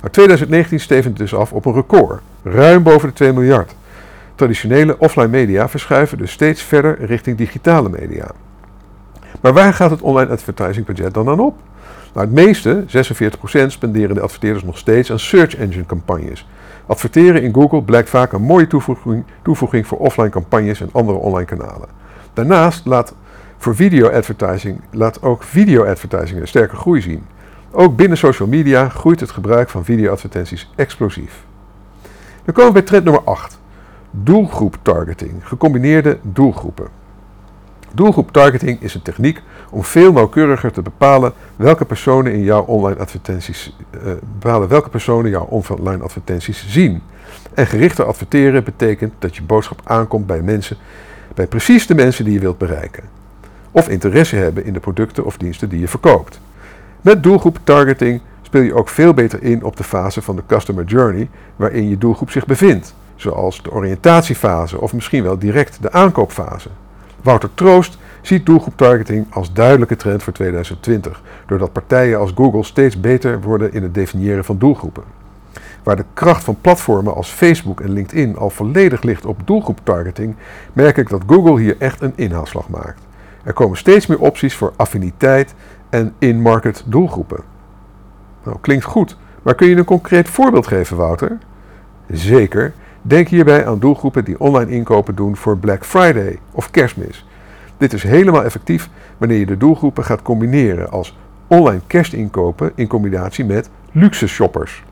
Maar 0.00 0.10
2019 0.10 0.80
stevend 0.80 1.16
dus 1.16 1.34
af 1.34 1.52
op 1.52 1.64
een 1.64 1.74
record, 1.74 2.20
ruim 2.42 2.82
boven 2.82 3.08
de 3.08 3.14
2 3.14 3.32
miljard. 3.32 3.74
Traditionele 4.42 4.98
offline 4.98 5.28
media 5.28 5.68
verschuiven 5.68 6.18
dus 6.18 6.32
steeds 6.32 6.62
verder 6.62 7.04
richting 7.04 7.36
digitale 7.36 7.88
media. 7.88 8.30
Maar 9.40 9.52
waar 9.52 9.74
gaat 9.74 9.90
het 9.90 10.00
online 10.00 10.30
advertising 10.30 10.86
budget 10.86 11.14
dan 11.14 11.40
op? 11.40 11.56
Nou, 12.14 12.26
het 12.26 12.34
meeste, 12.34 12.84
46%, 12.86 13.66
spenderen 13.66 14.14
de 14.14 14.20
adverteerders 14.20 14.64
nog 14.64 14.78
steeds 14.78 15.10
aan 15.10 15.18
search 15.18 15.56
engine 15.56 15.86
campagnes. 15.86 16.48
Adverteren 16.86 17.42
in 17.42 17.54
Google 17.54 17.82
blijkt 17.82 18.08
vaak 18.08 18.32
een 18.32 18.42
mooie 18.42 18.66
toevoeging, 18.66 19.24
toevoeging 19.42 19.86
voor 19.86 19.98
offline 19.98 20.30
campagnes 20.30 20.80
en 20.80 20.88
andere 20.92 21.18
online 21.18 21.46
kanalen. 21.46 21.88
Daarnaast 22.32 22.86
laat 22.86 23.14
voor 23.58 23.76
video 23.76 24.08
advertising 24.08 24.80
laat 24.90 25.22
ook 25.22 25.42
video 25.42 25.84
advertising 25.84 26.40
een 26.40 26.48
sterke 26.48 26.76
groei 26.76 27.00
zien. 27.00 27.24
Ook 27.70 27.96
binnen 27.96 28.18
social 28.18 28.48
media 28.48 28.88
groeit 28.88 29.20
het 29.20 29.30
gebruik 29.30 29.68
van 29.68 29.84
video-advertenties 29.84 30.72
explosief. 30.76 31.44
Dan 32.44 32.54
komen 32.54 32.72
we 32.72 32.78
bij 32.78 32.82
trend 32.82 33.04
nummer 33.04 33.22
8. 33.22 33.60
Doelgroep 34.14 34.78
targeting, 34.82 35.32
gecombineerde 35.42 36.18
doelgroepen. 36.22 36.88
Doelgroep 37.92 38.32
targeting 38.32 38.82
is 38.82 38.94
een 38.94 39.02
techniek 39.02 39.42
om 39.70 39.84
veel 39.84 40.12
nauwkeuriger 40.12 40.72
te 40.72 40.82
bepalen 40.82 41.32
welke 41.56 41.84
personen 41.84 42.32
in 42.32 42.42
jouw 42.42 42.62
online 42.62 43.00
advertenties 43.00 43.76
uh, 44.44 44.64
welke 44.68 44.88
personen 44.88 45.30
jouw 45.30 45.44
online 45.44 46.02
advertenties 46.02 46.66
zien. 46.68 47.02
En 47.54 47.66
gerichter 47.66 48.04
adverteren 48.04 48.64
betekent 48.64 49.12
dat 49.18 49.36
je 49.36 49.42
boodschap 49.42 49.80
aankomt 49.84 50.26
bij 50.26 50.42
mensen, 50.42 50.76
bij 51.34 51.46
precies 51.46 51.86
de 51.86 51.94
mensen 51.94 52.24
die 52.24 52.34
je 52.34 52.40
wilt 52.40 52.58
bereiken. 52.58 53.02
Of 53.70 53.88
interesse 53.88 54.36
hebben 54.36 54.64
in 54.64 54.72
de 54.72 54.80
producten 54.80 55.24
of 55.24 55.36
diensten 55.36 55.68
die 55.68 55.80
je 55.80 55.88
verkoopt. 55.88 56.40
Met 57.00 57.22
doelgroep 57.22 57.58
targeting 57.64 58.20
speel 58.42 58.62
je 58.62 58.74
ook 58.74 58.88
veel 58.88 59.14
beter 59.14 59.42
in 59.42 59.64
op 59.64 59.76
de 59.76 59.84
fase 59.84 60.22
van 60.22 60.36
de 60.36 60.42
customer 60.46 60.84
journey 60.84 61.28
waarin 61.56 61.88
je 61.88 61.98
doelgroep 61.98 62.30
zich 62.30 62.46
bevindt, 62.46 62.94
zoals 63.22 63.62
de 63.62 63.72
oriëntatiefase 63.72 64.80
of 64.80 64.92
misschien 64.92 65.22
wel 65.22 65.38
direct 65.38 65.82
de 65.82 65.92
aankoopfase. 65.92 66.68
Wouter 67.22 67.50
Troost 67.54 67.98
ziet 68.22 68.46
doelgroeptargeting 68.46 69.26
als 69.30 69.52
duidelijke 69.52 69.96
trend 69.96 70.22
voor 70.22 70.32
2020, 70.32 71.22
doordat 71.46 71.72
partijen 71.72 72.18
als 72.18 72.32
Google 72.34 72.64
steeds 72.64 73.00
beter 73.00 73.40
worden 73.40 73.72
in 73.72 73.82
het 73.82 73.94
definiëren 73.94 74.44
van 74.44 74.58
doelgroepen. 74.58 75.02
Waar 75.82 75.96
de 75.96 76.04
kracht 76.14 76.44
van 76.44 76.58
platformen 76.60 77.14
als 77.14 77.30
Facebook 77.30 77.80
en 77.80 77.90
LinkedIn 77.90 78.36
al 78.36 78.50
volledig 78.50 79.02
ligt 79.02 79.26
op 79.26 79.40
doelgroeptargeting, 79.44 80.34
merk 80.72 80.96
ik 80.96 81.08
dat 81.08 81.22
Google 81.26 81.60
hier 81.60 81.76
echt 81.78 82.00
een 82.00 82.12
inhaalslag 82.16 82.68
maakt. 82.68 83.02
Er 83.44 83.52
komen 83.52 83.78
steeds 83.78 84.06
meer 84.06 84.18
opties 84.18 84.54
voor 84.54 84.72
affiniteit 84.76 85.54
en 85.90 86.14
in-market 86.18 86.82
doelgroepen. 86.86 87.40
Nou, 88.44 88.56
klinkt 88.60 88.84
goed, 88.84 89.16
maar 89.42 89.54
kun 89.54 89.68
je 89.68 89.76
een 89.76 89.84
concreet 89.84 90.28
voorbeeld 90.28 90.66
geven, 90.66 90.96
Wouter? 90.96 91.38
Zeker. 92.10 92.72
Denk 93.02 93.28
hierbij 93.28 93.66
aan 93.66 93.78
doelgroepen 93.78 94.24
die 94.24 94.40
online 94.40 94.70
inkopen 94.70 95.14
doen 95.14 95.36
voor 95.36 95.58
Black 95.58 95.84
Friday 95.84 96.38
of 96.50 96.70
Kerstmis. 96.70 97.26
Dit 97.76 97.92
is 97.92 98.02
helemaal 98.02 98.44
effectief 98.44 98.88
wanneer 99.18 99.38
je 99.38 99.46
de 99.46 99.56
doelgroepen 99.56 100.04
gaat 100.04 100.22
combineren 100.22 100.90
als 100.90 101.16
online 101.46 101.80
kerstinkopen 101.86 102.72
in 102.74 102.86
combinatie 102.86 103.44
met 103.44 103.70
luxe 103.92 104.26
shoppers. 104.26 104.82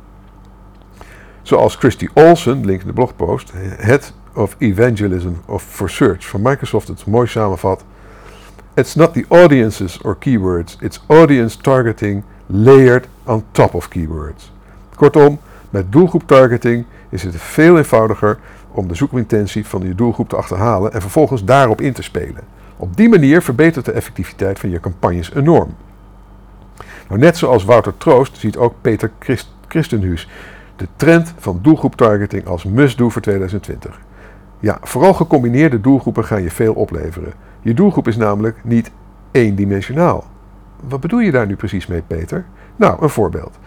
Zoals 1.43 1.75
Christy 1.75 2.09
Olsen, 2.15 2.65
link 2.65 2.81
in 2.81 2.87
de 2.87 2.93
blogpost, 2.93 3.53
Head 3.77 4.13
of 4.35 4.57
Evangelism 4.59 5.33
of 5.47 5.63
for 5.63 5.91
Search 5.91 6.27
van 6.29 6.43
Microsoft 6.43 6.89
het 6.89 7.07
mooi 7.07 7.27
samenvat. 7.27 7.85
It's 8.75 8.95
not 8.95 9.13
the 9.13 9.25
audiences 9.29 10.01
or 10.01 10.17
keywords, 10.17 10.77
it's 10.81 11.01
audience 11.07 11.59
targeting 11.59 12.25
layered 12.47 13.09
on 13.25 13.45
top 13.51 13.75
of 13.75 13.89
keywords. 13.89 14.53
Kortom, 14.97 15.39
met 15.71 15.93
doelgroep 15.93 16.23
targeting 16.27 16.87
is 17.11 17.23
het 17.23 17.37
veel 17.37 17.77
eenvoudiger 17.77 18.39
om 18.71 18.89
de 18.89 18.95
zoekintentie 18.95 19.67
van 19.67 19.83
je 19.83 19.95
doelgroep 19.95 20.29
te 20.29 20.37
achterhalen 20.37 20.93
en 20.93 21.01
vervolgens 21.01 21.45
daarop 21.45 21.81
in 21.81 21.93
te 21.93 22.03
spelen. 22.03 22.43
Op 22.77 22.97
die 22.97 23.09
manier 23.09 23.43
verbetert 23.43 23.85
de 23.85 23.93
effectiviteit 23.93 24.59
van 24.59 24.71
je 24.71 24.81
campagnes 24.81 25.35
enorm. 25.35 25.75
Nou, 27.09 27.21
net 27.21 27.37
zoals 27.37 27.65
Wouter 27.65 27.97
Troost 27.97 28.37
ziet 28.37 28.57
ook 28.57 28.75
Peter 28.81 29.11
Christ 29.19 29.55
Christenhuis 29.69 30.29
de 30.77 30.87
trend 30.97 31.35
van 31.39 31.59
doelgroeptargeting 31.63 32.47
als 32.47 32.65
must-do 32.65 33.09
voor 33.09 33.23
2020. 33.23 34.01
Ja, 34.61 34.79
vooral 34.83 35.15
gecombineerde 35.15 35.81
doelgroepen 35.81 36.25
gaan 36.25 36.43
je 36.43 36.51
veel 36.51 36.75
opleveren. 36.75 37.33
Je 37.61 37.75
doelgroep 37.75 38.09
is 38.09 38.17
namelijk 38.17 38.61
niet 38.65 38.91
eendimensionaal. 39.31 40.25
Wat 40.89 41.01
bedoel 41.01 41.19
je 41.19 41.31
daar 41.31 41.47
nu 41.47 41.57
precies 41.57 41.87
mee, 41.87 42.03
Peter? 42.03 42.45
Nou, 42.77 43.03
een 43.03 43.09
voorbeeld. 43.09 43.59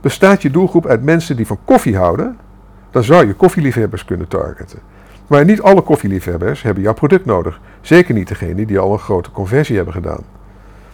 Bestaat 0.00 0.42
je 0.42 0.50
doelgroep 0.50 0.86
uit 0.86 1.02
mensen 1.02 1.36
die 1.36 1.46
van 1.46 1.58
koffie 1.64 1.96
houden, 1.96 2.36
dan 2.92 3.02
zou 3.04 3.26
je 3.26 3.34
koffieliefhebbers 3.34 4.04
kunnen 4.04 4.28
targeten. 4.28 4.78
Maar 5.26 5.44
niet 5.44 5.62
alle 5.62 5.82
koffieliefhebbers 5.82 6.62
hebben 6.62 6.82
jouw 6.82 6.94
product 6.94 7.24
nodig. 7.24 7.60
Zeker 7.80 8.14
niet 8.14 8.28
degenen 8.28 8.66
die 8.66 8.78
al 8.78 8.92
een 8.92 8.98
grote 8.98 9.30
conversie 9.30 9.76
hebben 9.76 9.94
gedaan. 9.94 10.24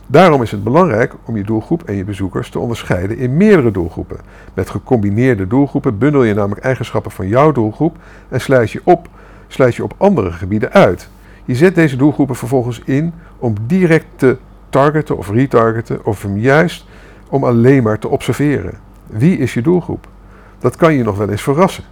Daarom 0.06 0.42
is 0.42 0.50
het 0.50 0.64
belangrijk 0.64 1.14
om 1.24 1.36
je 1.36 1.44
doelgroep 1.44 1.82
en 1.82 1.94
je 1.94 2.04
bezoekers 2.04 2.50
te 2.50 2.58
onderscheiden 2.58 3.18
in 3.18 3.36
meerdere 3.36 3.70
doelgroepen. 3.70 4.16
Met 4.54 4.70
gecombineerde 4.70 5.46
doelgroepen 5.46 5.98
bundel 5.98 6.22
je 6.22 6.34
namelijk 6.34 6.64
eigenschappen 6.64 7.10
van 7.10 7.28
jouw 7.28 7.52
doelgroep 7.52 7.96
en 8.28 8.40
sluit 8.40 8.70
je 8.70 8.80
op, 8.84 9.08
sluit 9.48 9.74
je 9.74 9.82
op 9.82 9.94
andere 9.96 10.32
gebieden 10.32 10.72
uit. 10.72 11.08
Je 11.44 11.54
zet 11.54 11.74
deze 11.74 11.96
doelgroepen 11.96 12.36
vervolgens 12.36 12.82
in 12.84 13.12
om 13.38 13.54
direct 13.66 14.06
te 14.16 14.36
targeten 14.68 15.16
of 15.16 15.30
retargeten 15.30 16.04
of 16.04 16.22
hem 16.22 16.38
juist 16.38 16.86
om 17.28 17.44
alleen 17.44 17.82
maar 17.82 17.98
te 17.98 18.08
observeren. 18.08 18.74
Wie 19.06 19.38
is 19.38 19.54
je 19.54 19.62
doelgroep? 19.62 20.08
Dat 20.58 20.76
kan 20.76 20.94
je 20.94 21.02
nog 21.02 21.16
wel 21.16 21.28
eens 21.28 21.42
verrassen. 21.42 21.84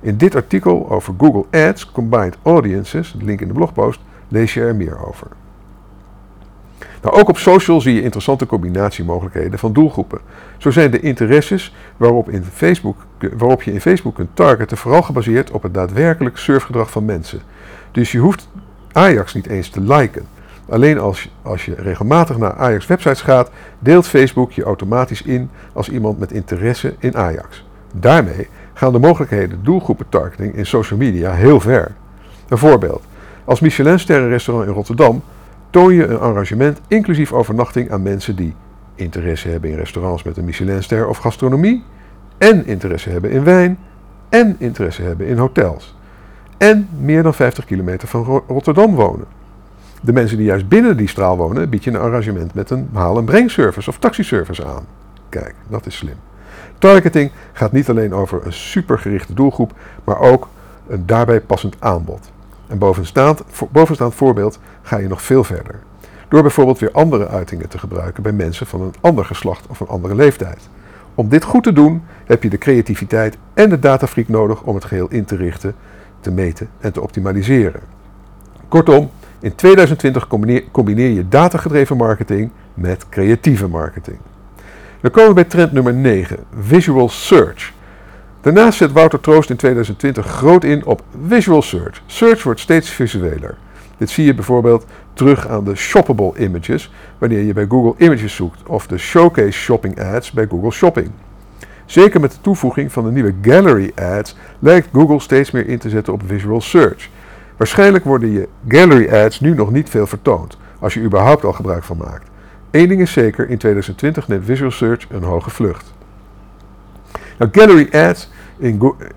In 0.00 0.16
dit 0.16 0.34
artikel 0.34 0.90
over 0.90 1.14
Google 1.18 1.66
Ads 1.68 1.92
Combined 1.92 2.36
Audiences, 2.42 3.16
link 3.18 3.40
in 3.40 3.48
de 3.48 3.54
blogpost, 3.54 4.00
lees 4.28 4.54
je 4.54 4.60
er 4.60 4.76
meer 4.76 5.06
over. 5.06 5.26
Nou, 7.02 7.16
ook 7.16 7.28
op 7.28 7.38
social 7.38 7.80
zie 7.80 7.94
je 7.94 8.02
interessante 8.02 8.46
combinatiemogelijkheden 8.46 9.58
van 9.58 9.72
doelgroepen. 9.72 10.18
Zo 10.56 10.70
zijn 10.70 10.90
de 10.90 11.00
interesses 11.00 11.74
waarop, 11.96 12.30
in 12.30 12.44
Facebook, 12.44 12.96
waarop 13.36 13.62
je 13.62 13.72
in 13.72 13.80
Facebook 13.80 14.14
kunt 14.14 14.36
targeten 14.36 14.76
vooral 14.76 15.02
gebaseerd 15.02 15.50
op 15.50 15.62
het 15.62 15.74
daadwerkelijk 15.74 16.36
surfgedrag 16.36 16.90
van 16.90 17.04
mensen. 17.04 17.40
Dus 17.92 18.12
je 18.12 18.18
hoeft 18.18 18.48
Ajax 18.92 19.34
niet 19.34 19.46
eens 19.46 19.68
te 19.68 19.80
liken. 19.80 20.26
Alleen 20.68 20.98
als, 20.98 21.30
als 21.42 21.64
je 21.64 21.74
regelmatig 21.74 22.38
naar 22.38 22.54
Ajax 22.54 22.86
websites 22.86 23.22
gaat, 23.22 23.50
deelt 23.78 24.06
Facebook 24.06 24.52
je 24.52 24.62
automatisch 24.62 25.22
in 25.22 25.50
als 25.72 25.88
iemand 25.88 26.18
met 26.18 26.32
interesse 26.32 26.94
in 26.98 27.16
Ajax. 27.16 27.66
Daarmee 27.92 28.48
gaan 28.74 28.92
de 28.92 28.98
mogelijkheden 28.98 29.58
doelgroepen 29.62 30.06
targeting 30.08 30.54
in 30.54 30.66
social 30.66 30.98
media 30.98 31.32
heel 31.32 31.60
ver. 31.60 31.92
Een 32.48 32.58
voorbeeld. 32.58 33.04
Als 33.44 33.60
Michelin-sterrenrestaurant 33.60 34.66
in 34.66 34.74
Rotterdam 34.74 35.22
toon 35.70 35.94
je 35.94 36.06
een 36.06 36.18
arrangement 36.18 36.80
inclusief 36.86 37.32
overnachting 37.32 37.90
aan 37.90 38.02
mensen 38.02 38.36
die 38.36 38.54
interesse 38.94 39.48
hebben 39.48 39.70
in 39.70 39.76
restaurants 39.76 40.22
met 40.22 40.36
een 40.36 40.44
Michelinster 40.44 41.08
of 41.08 41.18
gastronomie 41.18 41.84
en 42.38 42.66
interesse 42.66 43.10
hebben 43.10 43.30
in 43.30 43.44
wijn 43.44 43.78
en 44.28 44.56
interesse 44.58 45.02
hebben 45.02 45.26
in 45.26 45.38
hotels. 45.38 45.96
En 46.56 46.88
meer 47.00 47.22
dan 47.22 47.34
50 47.34 47.64
kilometer 47.64 48.08
van 48.08 48.42
Rotterdam 48.48 48.94
wonen. 48.94 49.26
De 50.02 50.12
mensen 50.12 50.36
die 50.36 50.46
juist 50.46 50.68
binnen 50.68 50.96
die 50.96 51.08
straal 51.08 51.36
wonen, 51.36 51.70
bied 51.70 51.84
je 51.84 51.90
een 51.90 51.96
arrangement 51.96 52.54
met 52.54 52.70
een 52.70 52.88
haal- 52.92 53.18
en 53.18 53.24
brengservice 53.24 53.90
of 53.90 53.98
taxiservice 53.98 54.64
aan. 54.64 54.86
Kijk, 55.28 55.54
dat 55.68 55.86
is 55.86 55.96
slim. 55.96 56.16
Targeting 56.78 57.30
gaat 57.52 57.72
niet 57.72 57.88
alleen 57.88 58.14
over 58.14 58.46
een 58.46 58.52
supergerichte 58.52 59.34
doelgroep, 59.34 59.72
maar 60.04 60.18
ook 60.18 60.48
een 60.88 61.06
daarbij 61.06 61.40
passend 61.40 61.76
aanbod. 61.78 62.30
En 62.66 62.78
bovenstaand, 62.78 63.42
bovenstaand 63.70 64.14
voorbeeld 64.14 64.58
ga 64.82 64.96
je 64.96 65.08
nog 65.08 65.22
veel 65.22 65.44
verder. 65.44 65.74
Door 66.28 66.42
bijvoorbeeld 66.42 66.78
weer 66.78 66.92
andere 66.92 67.28
uitingen 67.28 67.68
te 67.68 67.78
gebruiken 67.78 68.22
bij 68.22 68.32
mensen 68.32 68.66
van 68.66 68.80
een 68.80 68.94
ander 69.00 69.24
geslacht 69.24 69.66
of 69.66 69.80
een 69.80 69.88
andere 69.88 70.14
leeftijd. 70.14 70.68
Om 71.14 71.28
dit 71.28 71.44
goed 71.44 71.62
te 71.62 71.72
doen 71.72 72.02
heb 72.24 72.42
je 72.42 72.48
de 72.48 72.58
creativiteit 72.58 73.36
en 73.54 73.68
de 73.68 73.78
datafreak 73.78 74.28
nodig 74.28 74.62
om 74.62 74.74
het 74.74 74.84
geheel 74.84 75.08
in 75.10 75.24
te 75.24 75.36
richten, 75.36 75.74
te 76.20 76.30
meten 76.30 76.68
en 76.78 76.92
te 76.92 77.00
optimaliseren. 77.00 77.80
Kortom, 78.68 79.10
in 79.40 79.54
2020 79.54 80.26
combineer 80.72 81.10
je 81.10 81.28
datagedreven 81.28 81.96
marketing 81.96 82.50
met 82.74 83.08
creatieve 83.08 83.68
marketing. 83.68 84.18
Dan 85.00 85.10
komen 85.10 85.28
we 85.28 85.34
bij 85.34 85.44
trend 85.44 85.72
nummer 85.72 85.94
9, 85.94 86.38
Visual 86.60 87.08
Search. 87.08 87.72
Daarnaast 88.40 88.78
zet 88.78 88.92
Wouter 88.92 89.20
Troost 89.20 89.50
in 89.50 89.56
2020 89.56 90.26
groot 90.26 90.64
in 90.64 90.86
op 90.86 91.02
Visual 91.26 91.62
Search. 91.62 92.02
Search 92.06 92.42
wordt 92.42 92.60
steeds 92.60 92.90
visueler. 92.90 93.56
Dit 93.96 94.10
zie 94.10 94.24
je 94.24 94.34
bijvoorbeeld 94.34 94.86
terug 95.12 95.48
aan 95.48 95.64
de 95.64 95.74
shoppable 95.74 96.32
images 96.38 96.92
wanneer 97.18 97.42
je 97.42 97.52
bij 97.52 97.66
Google 97.68 98.04
Images 98.06 98.34
zoekt 98.34 98.68
of 98.68 98.86
de 98.86 98.98
showcase 98.98 99.58
shopping 99.58 100.00
ads 100.00 100.30
bij 100.30 100.46
Google 100.46 100.70
Shopping. 100.70 101.10
Zeker 101.86 102.20
met 102.20 102.32
de 102.32 102.40
toevoeging 102.40 102.92
van 102.92 103.04
de 103.04 103.10
nieuwe 103.10 103.34
gallery 103.42 103.92
ads 103.94 104.36
lijkt 104.58 104.88
Google 104.92 105.20
steeds 105.20 105.50
meer 105.50 105.68
in 105.68 105.78
te 105.78 105.88
zetten 105.88 106.12
op 106.12 106.22
visual 106.26 106.60
search. 106.60 107.08
Waarschijnlijk 107.56 108.04
worden 108.04 108.32
je 108.32 108.48
gallery 108.68 109.24
ads 109.24 109.40
nu 109.40 109.54
nog 109.54 109.70
niet 109.70 109.88
veel 109.88 110.06
vertoond, 110.06 110.58
als 110.78 110.94
je 110.94 111.00
überhaupt 111.00 111.44
al 111.44 111.52
gebruik 111.52 111.84
van 111.84 111.96
maakt. 111.96 112.30
Eén 112.70 112.88
ding 112.88 113.00
is 113.00 113.12
zeker, 113.12 113.48
in 113.48 113.58
2020 113.58 114.28
neemt 114.28 114.44
visual 114.44 114.70
search 114.70 115.06
een 115.10 115.22
hoge 115.22 115.50
vlucht. 115.50 115.92
Nou, 117.38 117.50
gallery 117.52 117.88
ads 117.92 118.30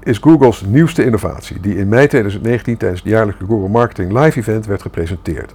is 0.04 0.18
Google's 0.18 0.62
nieuwste 0.62 1.06
innovatie, 1.06 1.60
die 1.60 1.76
in 1.76 1.90
mei 1.90 2.08
2019 2.08 2.78
tijdens 2.78 3.02
het 3.02 3.12
jaarlijke 3.12 3.46
Google 3.46 3.70
Marketing 3.70 4.12
Live 4.12 4.40
Event 4.40 4.66
werd 4.66 4.82
gepresenteerd. 4.82 5.54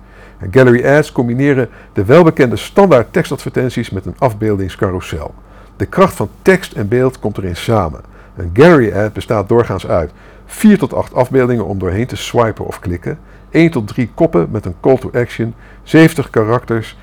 gallery 0.51 0.87
ads 0.87 1.13
combineren 1.13 1.69
de 1.93 2.05
welbekende 2.05 2.57
standaard 2.57 3.13
tekstadvertenties 3.13 3.91
met 3.91 4.07
een 4.07 4.15
afbeeldingscarousel. 4.19 5.35
De 5.77 5.87
kracht 5.87 6.15
van 6.15 6.29
tekst 6.43 6.73
en 6.73 6.89
beeld 6.89 7.19
komt 7.19 7.39
erin 7.39 7.57
samen. 7.57 8.01
Een 8.37 8.51
gallery 8.53 8.93
ad 8.93 9.13
bestaat 9.13 9.49
doorgaans 9.49 9.87
uit 9.87 10.11
4 10.47 10.79
tot 10.79 10.95
8 10.95 11.15
afbeeldingen 11.15 11.67
om 11.67 11.79
doorheen 11.79 12.07
te 12.07 12.17
swipen 12.17 12.67
of 12.67 12.79
klikken, 12.79 13.19
1 13.51 13.71
tot 13.71 13.87
3 13.87 14.11
koppen 14.15 14.49
met 14.51 14.65
een 14.65 14.75
call 14.81 14.99
to 14.99 15.11
action, 15.15 15.55
70 15.83 16.31
karakters 16.31 16.97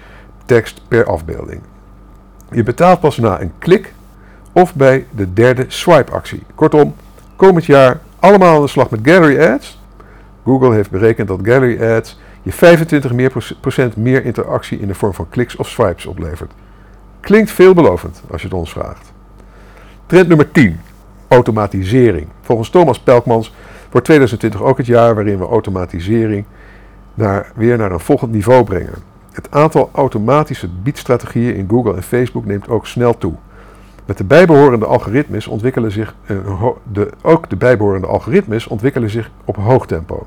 tekst 0.45 0.81
per 0.87 1.05
afbeelding. 1.05 1.61
Je 2.51 2.63
betaalt 2.63 2.99
pas 2.99 3.17
na 3.17 3.41
een 3.41 3.51
klik 3.57 3.93
of 4.51 4.75
bij 4.75 5.05
de 5.11 5.33
derde 5.33 5.65
swipe-actie. 5.67 6.43
Kortom, 6.55 6.95
komend 7.35 7.65
jaar 7.65 7.99
allemaal 8.19 8.55
aan 8.55 8.61
de 8.61 8.67
slag 8.67 8.89
met 8.89 8.99
gallery 9.03 9.51
ads. 9.51 9.81
Google 10.43 10.73
heeft 10.73 10.89
berekend 10.89 11.27
dat 11.27 11.39
gallery 11.43 11.95
ads 11.95 12.19
je 12.41 12.51
25 12.51 13.13
meer 13.13 13.55
procent 13.61 13.95
meer 13.95 14.25
interactie 14.25 14.79
in 14.79 14.87
de 14.87 14.93
vorm 14.93 15.13
van 15.13 15.29
kliks 15.29 15.55
of 15.55 15.69
swipes 15.69 16.05
oplevert. 16.05 16.51
Klinkt 17.19 17.51
veelbelovend 17.51 18.21
als 18.31 18.41
je 18.41 18.47
het 18.47 18.57
ons 18.57 18.71
vraagt. 18.71 19.13
Trend 20.05 20.27
nummer 20.27 20.51
10. 20.51 20.79
Automatisering. 21.27 22.27
Volgens 22.41 22.69
Thomas 22.69 22.99
Pelkmans 22.99 23.53
wordt 23.91 24.05
2020 24.07 24.61
ook 24.61 24.77
het 24.77 24.85
jaar 24.85 25.15
waarin 25.15 25.37
we 25.37 25.45
automatisering 25.45 26.45
naar, 27.13 27.51
weer 27.55 27.77
naar 27.77 27.91
een 27.91 27.99
volgend 27.99 28.31
niveau 28.31 28.63
brengen. 28.63 29.12
Het 29.33 29.51
aantal 29.51 29.89
automatische 29.93 30.69
biedstrategieën 30.83 31.55
in 31.55 31.69
Google 31.69 31.95
en 31.95 32.03
Facebook 32.03 32.45
neemt 32.45 32.69
ook 32.69 32.87
snel 32.87 33.17
toe. 33.17 33.33
Met 34.05 34.17
de 34.17 34.23
bijbehorende 34.23 34.85
algoritmes 34.85 35.47
ontwikkelen 35.47 35.91
zich, 35.91 36.15
uh, 36.25 36.67
de, 36.91 37.09
ook 37.21 37.49
de 37.49 37.55
bijbehorende 37.55 38.07
algoritmes 38.07 38.67
ontwikkelen 38.67 39.09
zich 39.09 39.31
op 39.45 39.55
hoog 39.55 39.85
tempo. 39.85 40.25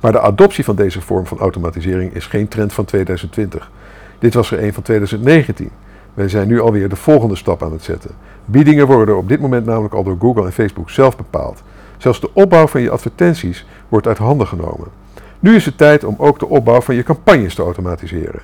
Maar 0.00 0.12
de 0.12 0.20
adoptie 0.20 0.64
van 0.64 0.76
deze 0.76 1.00
vorm 1.00 1.26
van 1.26 1.38
automatisering 1.38 2.14
is 2.14 2.26
geen 2.26 2.48
trend 2.48 2.72
van 2.72 2.84
2020. 2.84 3.70
Dit 4.18 4.34
was 4.34 4.50
er 4.50 4.62
een 4.62 4.72
van 4.72 4.82
2019. 4.82 5.70
Wij 6.14 6.28
zijn 6.28 6.48
nu 6.48 6.60
alweer 6.60 6.88
de 6.88 6.96
volgende 6.96 7.36
stap 7.36 7.62
aan 7.62 7.72
het 7.72 7.82
zetten. 7.82 8.10
Biedingen 8.44 8.86
worden 8.86 9.16
op 9.16 9.28
dit 9.28 9.40
moment 9.40 9.66
namelijk 9.66 9.94
al 9.94 10.04
door 10.04 10.16
Google 10.20 10.44
en 10.44 10.52
Facebook 10.52 10.90
zelf 10.90 11.16
bepaald. 11.16 11.62
Zelfs 11.96 12.20
de 12.20 12.30
opbouw 12.32 12.66
van 12.66 12.80
je 12.80 12.90
advertenties 12.90 13.66
wordt 13.88 14.06
uit 14.06 14.18
handen 14.18 14.46
genomen. 14.46 15.03
Nu 15.44 15.54
is 15.54 15.64
het 15.64 15.78
tijd 15.78 16.04
om 16.04 16.14
ook 16.18 16.38
de 16.38 16.48
opbouw 16.48 16.80
van 16.80 16.94
je 16.94 17.02
campagnes 17.02 17.54
te 17.54 17.62
automatiseren. 17.62 18.40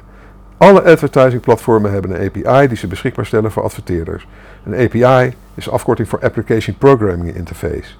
Alle 0.56 0.82
advertising 0.82 1.42
platformen 1.42 1.92
hebben 1.92 2.10
een 2.10 2.26
API 2.26 2.68
die 2.68 2.76
ze 2.76 2.86
beschikbaar 2.86 3.26
stellen 3.26 3.52
voor 3.52 3.62
adverteerders. 3.62 4.26
Een 4.64 4.74
API 4.74 5.34
is 5.54 5.70
afkorting 5.70 6.08
voor 6.08 6.20
Application 6.22 6.76
Programming 6.78 7.34
Interface. 7.34 7.94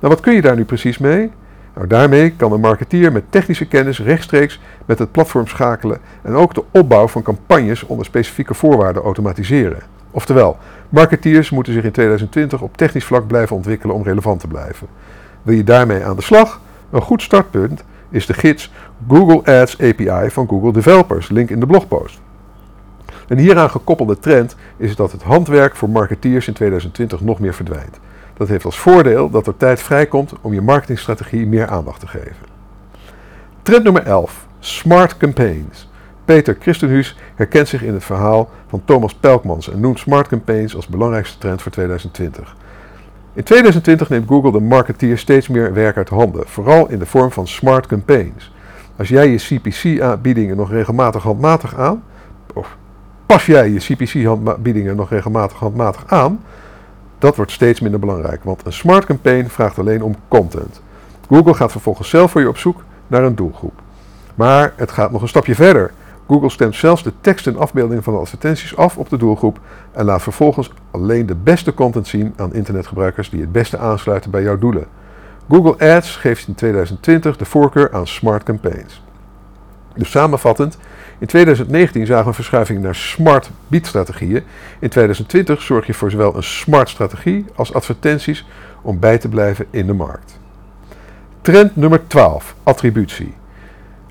Nou, 0.00 0.14
wat 0.14 0.20
kun 0.20 0.34
je 0.34 0.42
daar 0.42 0.56
nu 0.56 0.64
precies 0.64 0.98
mee? 0.98 1.30
Nou, 1.74 1.86
daarmee 1.86 2.30
kan 2.30 2.52
een 2.52 2.60
marketeer 2.60 3.12
met 3.12 3.24
technische 3.28 3.66
kennis 3.66 4.00
rechtstreeks 4.00 4.60
met 4.86 4.98
het 4.98 5.12
platform 5.12 5.46
schakelen 5.46 5.98
en 6.22 6.34
ook 6.34 6.54
de 6.54 6.64
opbouw 6.70 7.08
van 7.08 7.22
campagnes 7.22 7.86
onder 7.86 8.06
specifieke 8.06 8.54
voorwaarden 8.54 9.02
automatiseren. 9.02 9.82
Oftewel, 10.10 10.58
marketeers 10.88 11.50
moeten 11.50 11.72
zich 11.72 11.84
in 11.84 11.92
2020 11.92 12.60
op 12.60 12.76
technisch 12.76 13.04
vlak 13.04 13.26
blijven 13.26 13.56
ontwikkelen 13.56 13.96
om 13.96 14.02
relevant 14.02 14.40
te 14.40 14.48
blijven. 14.48 14.86
Wil 15.42 15.56
je 15.56 15.64
daarmee 15.64 16.04
aan 16.04 16.16
de 16.16 16.22
slag? 16.22 16.60
Een 16.90 17.02
goed 17.02 17.22
startpunt 17.22 17.84
is 18.12 18.26
de 18.26 18.34
gids 18.34 18.70
Google 19.08 19.60
Ads 19.60 19.80
API 19.80 20.30
van 20.30 20.48
Google 20.48 20.72
Developers, 20.72 21.28
link 21.28 21.50
in 21.50 21.60
de 21.60 21.66
blogpost. 21.66 22.20
Een 23.28 23.38
hieraan 23.38 23.70
gekoppelde 23.70 24.18
trend 24.18 24.56
is 24.76 24.96
dat 24.96 25.12
het 25.12 25.22
handwerk 25.22 25.76
voor 25.76 25.90
marketeers 25.90 26.48
in 26.48 26.54
2020 26.54 27.20
nog 27.20 27.38
meer 27.38 27.54
verdwijnt. 27.54 27.98
Dat 28.36 28.48
heeft 28.48 28.64
als 28.64 28.78
voordeel 28.78 29.30
dat 29.30 29.46
er 29.46 29.56
tijd 29.56 29.82
vrijkomt 29.82 30.32
om 30.40 30.52
je 30.52 30.60
marketingstrategie 30.60 31.46
meer 31.46 31.66
aandacht 31.66 32.00
te 32.00 32.06
geven. 32.06 32.50
Trend 33.62 33.84
nummer 33.84 34.02
11. 34.02 34.46
Smart 34.58 35.16
campaigns. 35.16 35.88
Peter 36.24 36.56
Christenhuis 36.60 37.16
herkent 37.34 37.68
zich 37.68 37.82
in 37.82 37.92
het 37.92 38.04
verhaal 38.04 38.50
van 38.66 38.82
Thomas 38.84 39.14
Pelkmans 39.14 39.70
en 39.70 39.80
noemt 39.80 39.98
smart 39.98 40.28
campaigns 40.28 40.76
als 40.76 40.86
belangrijkste 40.86 41.38
trend 41.38 41.62
voor 41.62 41.72
2020. 41.72 42.56
In 43.34 43.42
2020 43.42 44.08
neemt 44.08 44.28
Google 44.28 44.52
de 44.52 44.60
marketeer 44.60 45.18
steeds 45.18 45.48
meer 45.48 45.74
werk 45.74 45.96
uit 45.96 46.08
handen, 46.08 46.42
vooral 46.46 46.88
in 46.88 46.98
de 46.98 47.06
vorm 47.06 47.30
van 47.30 47.46
smart 47.46 47.86
campaigns. 47.86 48.52
Als 48.96 49.08
jij 49.08 49.30
je 49.30 49.36
CPC-aanbiedingen 49.36 50.56
nog 50.56 50.70
regelmatig 50.70 51.22
handmatig 51.22 51.76
aan, 51.76 52.02
of 52.54 52.76
pas 53.26 53.46
jij 53.46 53.70
je 53.70 53.78
CPC-aanbiedingen 53.78 54.96
nog 54.96 55.10
regelmatig 55.10 55.58
handmatig 55.58 56.04
aan, 56.06 56.40
dat 57.18 57.36
wordt 57.36 57.52
steeds 57.52 57.80
minder 57.80 58.00
belangrijk, 58.00 58.44
want 58.44 58.66
een 58.66 58.72
smart 58.72 59.04
campaign 59.04 59.46
vraagt 59.46 59.78
alleen 59.78 60.02
om 60.02 60.16
content. 60.28 60.80
Google 61.28 61.54
gaat 61.54 61.72
vervolgens 61.72 62.08
zelf 62.08 62.30
voor 62.30 62.40
je 62.40 62.48
op 62.48 62.58
zoek 62.58 62.82
naar 63.06 63.22
een 63.22 63.34
doelgroep. 63.34 63.80
Maar 64.34 64.72
het 64.76 64.90
gaat 64.90 65.12
nog 65.12 65.22
een 65.22 65.28
stapje 65.28 65.54
verder. 65.54 65.92
Google 66.32 66.50
stemt 66.50 66.74
zelfs 66.74 67.02
de 67.02 67.12
tekst 67.20 67.46
en 67.46 67.56
afbeeldingen 67.56 68.02
van 68.02 68.12
de 68.12 68.18
advertenties 68.18 68.76
af 68.76 68.96
op 68.96 69.08
de 69.08 69.16
doelgroep 69.16 69.60
en 69.92 70.04
laat 70.04 70.22
vervolgens 70.22 70.72
alleen 70.90 71.26
de 71.26 71.34
beste 71.34 71.74
content 71.74 72.06
zien 72.06 72.32
aan 72.36 72.54
internetgebruikers 72.54 73.30
die 73.30 73.40
het 73.40 73.52
beste 73.52 73.78
aansluiten 73.78 74.30
bij 74.30 74.42
jouw 74.42 74.58
doelen. 74.58 74.86
Google 75.48 75.94
Ads 75.94 76.16
geeft 76.16 76.48
in 76.48 76.54
2020 76.54 77.36
de 77.36 77.44
voorkeur 77.44 77.92
aan 77.92 78.06
smart 78.06 78.42
campaigns. 78.42 79.02
Dus 79.94 80.10
samenvattend, 80.10 80.78
in 81.18 81.26
2019 81.26 82.06
zagen 82.06 82.22
we 82.22 82.28
een 82.28 82.34
verschuiving 82.34 82.82
naar 82.82 82.94
smart 82.94 83.50
biedstrategieën. 83.66 84.42
In 84.78 84.88
2020 84.88 85.62
zorg 85.62 85.86
je 85.86 85.94
voor 85.94 86.10
zowel 86.10 86.36
een 86.36 86.42
smart 86.42 86.88
strategie 86.88 87.44
als 87.54 87.74
advertenties 87.74 88.46
om 88.82 88.98
bij 88.98 89.18
te 89.18 89.28
blijven 89.28 89.66
in 89.70 89.86
de 89.86 89.94
markt. 89.94 90.38
Trend 91.40 91.76
nummer 91.76 92.06
12, 92.06 92.54
attributie. 92.62 93.34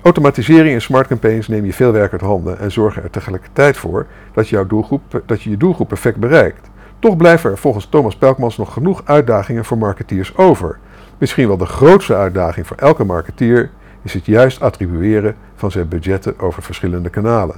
Automatisering 0.02 0.74
en 0.74 0.82
smart 0.82 1.06
campaigns 1.06 1.48
neem 1.48 1.64
je 1.64 1.72
veel 1.72 1.92
werk 1.92 2.12
uit 2.12 2.20
handen 2.20 2.58
en 2.58 2.72
zorgen 2.72 3.02
er 3.02 3.10
tegelijkertijd 3.10 3.76
voor 3.76 4.06
dat 4.32 4.48
je, 4.48 4.54
jouw 4.54 4.66
doelgroep, 4.66 5.22
dat 5.26 5.42
je 5.42 5.50
je 5.50 5.56
doelgroep 5.56 5.88
perfect 5.88 6.16
bereikt. 6.16 6.70
Toch 6.98 7.16
blijven 7.16 7.50
er 7.50 7.58
volgens 7.58 7.86
Thomas 7.86 8.16
Pelkmans 8.16 8.56
nog 8.56 8.72
genoeg 8.72 9.02
uitdagingen 9.04 9.64
voor 9.64 9.78
marketeers 9.78 10.36
over. 10.36 10.78
Misschien 11.18 11.46
wel 11.46 11.56
de 11.56 11.66
grootste 11.66 12.14
uitdaging 12.14 12.66
voor 12.66 12.76
elke 12.76 13.04
marketeer 13.04 13.70
is 14.02 14.14
het 14.14 14.26
juist 14.26 14.60
attribueren 14.60 15.36
van 15.54 15.70
zijn 15.70 15.88
budgetten 15.88 16.38
over 16.38 16.62
verschillende 16.62 17.10
kanalen. 17.10 17.56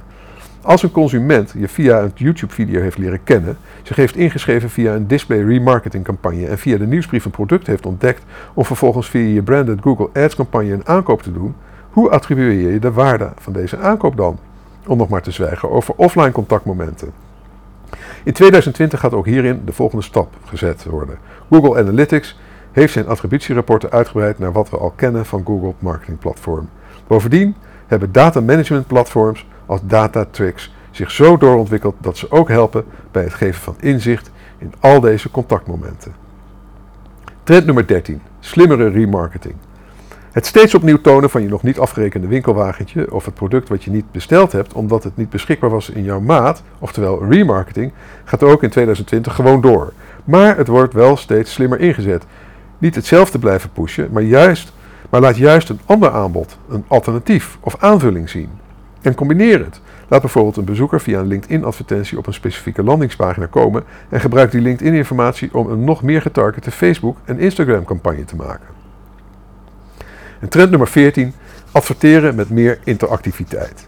Als 0.61 0.83
een 0.83 0.91
consument 0.91 1.53
je 1.57 1.67
via 1.67 2.01
een 2.01 2.11
YouTube-video 2.15 2.81
heeft 2.81 2.97
leren 2.97 3.23
kennen, 3.23 3.57
zich 3.83 3.95
heeft 3.95 4.15
ingeschreven 4.15 4.69
via 4.69 4.93
een 4.93 5.07
display 5.07 5.43
remarketing 5.43 6.03
campagne 6.03 6.47
en 6.47 6.57
via 6.57 6.77
de 6.77 6.87
nieuwsbrief 6.87 7.25
een 7.25 7.31
product 7.31 7.67
heeft 7.67 7.85
ontdekt 7.85 8.23
om 8.53 8.65
vervolgens 8.65 9.09
via 9.09 9.33
je 9.33 9.43
branded 9.43 9.81
Google 9.81 10.09
Ads 10.23 10.35
campagne 10.35 10.73
een 10.73 10.87
aankoop 10.87 11.21
te 11.21 11.31
doen, 11.31 11.55
hoe 11.95 12.09
attribueer 12.09 12.71
je 12.71 12.79
de 12.79 12.91
waarde 12.91 13.31
van 13.35 13.53
deze 13.53 13.77
aankoop 13.77 14.17
dan? 14.17 14.39
Om 14.87 14.97
nog 14.97 15.09
maar 15.09 15.21
te 15.21 15.31
zwijgen 15.31 15.71
over 15.71 15.93
offline 15.97 16.31
contactmomenten. 16.31 17.13
In 18.23 18.33
2020 18.33 18.99
gaat 18.99 19.13
ook 19.13 19.25
hierin 19.25 19.61
de 19.65 19.73
volgende 19.73 20.03
stap 20.03 20.33
gezet 20.45 20.83
worden. 20.83 21.17
Google 21.49 21.79
Analytics 21.79 22.39
heeft 22.71 22.93
zijn 22.93 23.07
attributierapporten 23.07 23.91
uitgebreid 23.91 24.39
naar 24.39 24.51
wat 24.51 24.69
we 24.69 24.77
al 24.77 24.93
kennen 24.95 25.25
van 25.25 25.43
Google 25.45 25.73
Marketing 25.79 26.19
Platform. 26.19 26.69
Bovendien 27.07 27.55
hebben 27.87 28.11
data 28.11 28.41
management 28.41 28.87
platforms 28.87 29.47
als 29.65 29.79
Datatrix 29.83 30.73
zich 30.91 31.11
zo 31.11 31.37
doorontwikkeld 31.37 31.95
dat 31.99 32.17
ze 32.17 32.31
ook 32.31 32.49
helpen 32.49 32.85
bij 33.11 33.23
het 33.23 33.33
geven 33.33 33.61
van 33.61 33.75
inzicht 33.79 34.31
in 34.57 34.73
al 34.79 34.99
deze 34.99 35.31
contactmomenten. 35.31 36.13
Trend 37.43 37.65
nummer 37.65 37.87
13. 37.87 38.21
Slimmere 38.39 38.89
remarketing. 38.89 39.55
Het 40.35 40.45
steeds 40.45 40.75
opnieuw 40.75 41.01
tonen 41.01 41.29
van 41.29 41.41
je 41.41 41.47
nog 41.47 41.63
niet 41.63 41.79
afgerekende 41.79 42.27
winkelwagentje 42.27 43.13
of 43.13 43.25
het 43.25 43.33
product 43.33 43.69
wat 43.69 43.83
je 43.83 43.91
niet 43.91 44.11
besteld 44.11 44.51
hebt 44.51 44.73
omdat 44.73 45.03
het 45.03 45.17
niet 45.17 45.29
beschikbaar 45.29 45.69
was 45.69 45.89
in 45.89 46.03
jouw 46.03 46.19
maat, 46.19 46.63
oftewel 46.79 47.25
remarketing, 47.29 47.91
gaat 48.23 48.43
ook 48.43 48.63
in 48.63 48.69
2020 48.69 49.35
gewoon 49.35 49.61
door. 49.61 49.93
Maar 50.23 50.57
het 50.57 50.67
wordt 50.67 50.93
wel 50.93 51.17
steeds 51.17 51.53
slimmer 51.53 51.79
ingezet. 51.79 52.25
Niet 52.77 52.95
hetzelfde 52.95 53.39
blijven 53.39 53.69
pushen, 53.69 54.09
maar, 54.11 54.23
juist, 54.23 54.73
maar 55.09 55.21
laat 55.21 55.37
juist 55.37 55.69
een 55.69 55.79
ander 55.85 56.11
aanbod, 56.11 56.57
een 56.69 56.85
alternatief 56.87 57.57
of 57.59 57.75
aanvulling 57.79 58.29
zien. 58.29 58.49
En 59.01 59.15
combineer 59.15 59.59
het. 59.59 59.81
Laat 60.07 60.21
bijvoorbeeld 60.21 60.57
een 60.57 60.65
bezoeker 60.65 61.01
via 61.01 61.19
een 61.19 61.27
LinkedIn-advertentie 61.27 62.17
op 62.17 62.27
een 62.27 62.33
specifieke 62.33 62.83
landingspagina 62.83 63.45
komen 63.45 63.83
en 64.09 64.19
gebruik 64.19 64.51
die 64.51 64.61
LinkedIn-informatie 64.61 65.53
om 65.53 65.69
een 65.69 65.83
nog 65.83 66.03
meer 66.03 66.21
getargete 66.21 66.71
Facebook- 66.71 67.19
en 67.25 67.39
Instagram-campagne 67.39 68.25
te 68.25 68.35
maken. 68.35 68.84
En 70.45 70.51
trend 70.51 70.69
nummer 70.69 70.87
14: 70.87 71.33
adverteren 71.71 72.35
met 72.35 72.49
meer 72.49 72.79
interactiviteit. 72.83 73.87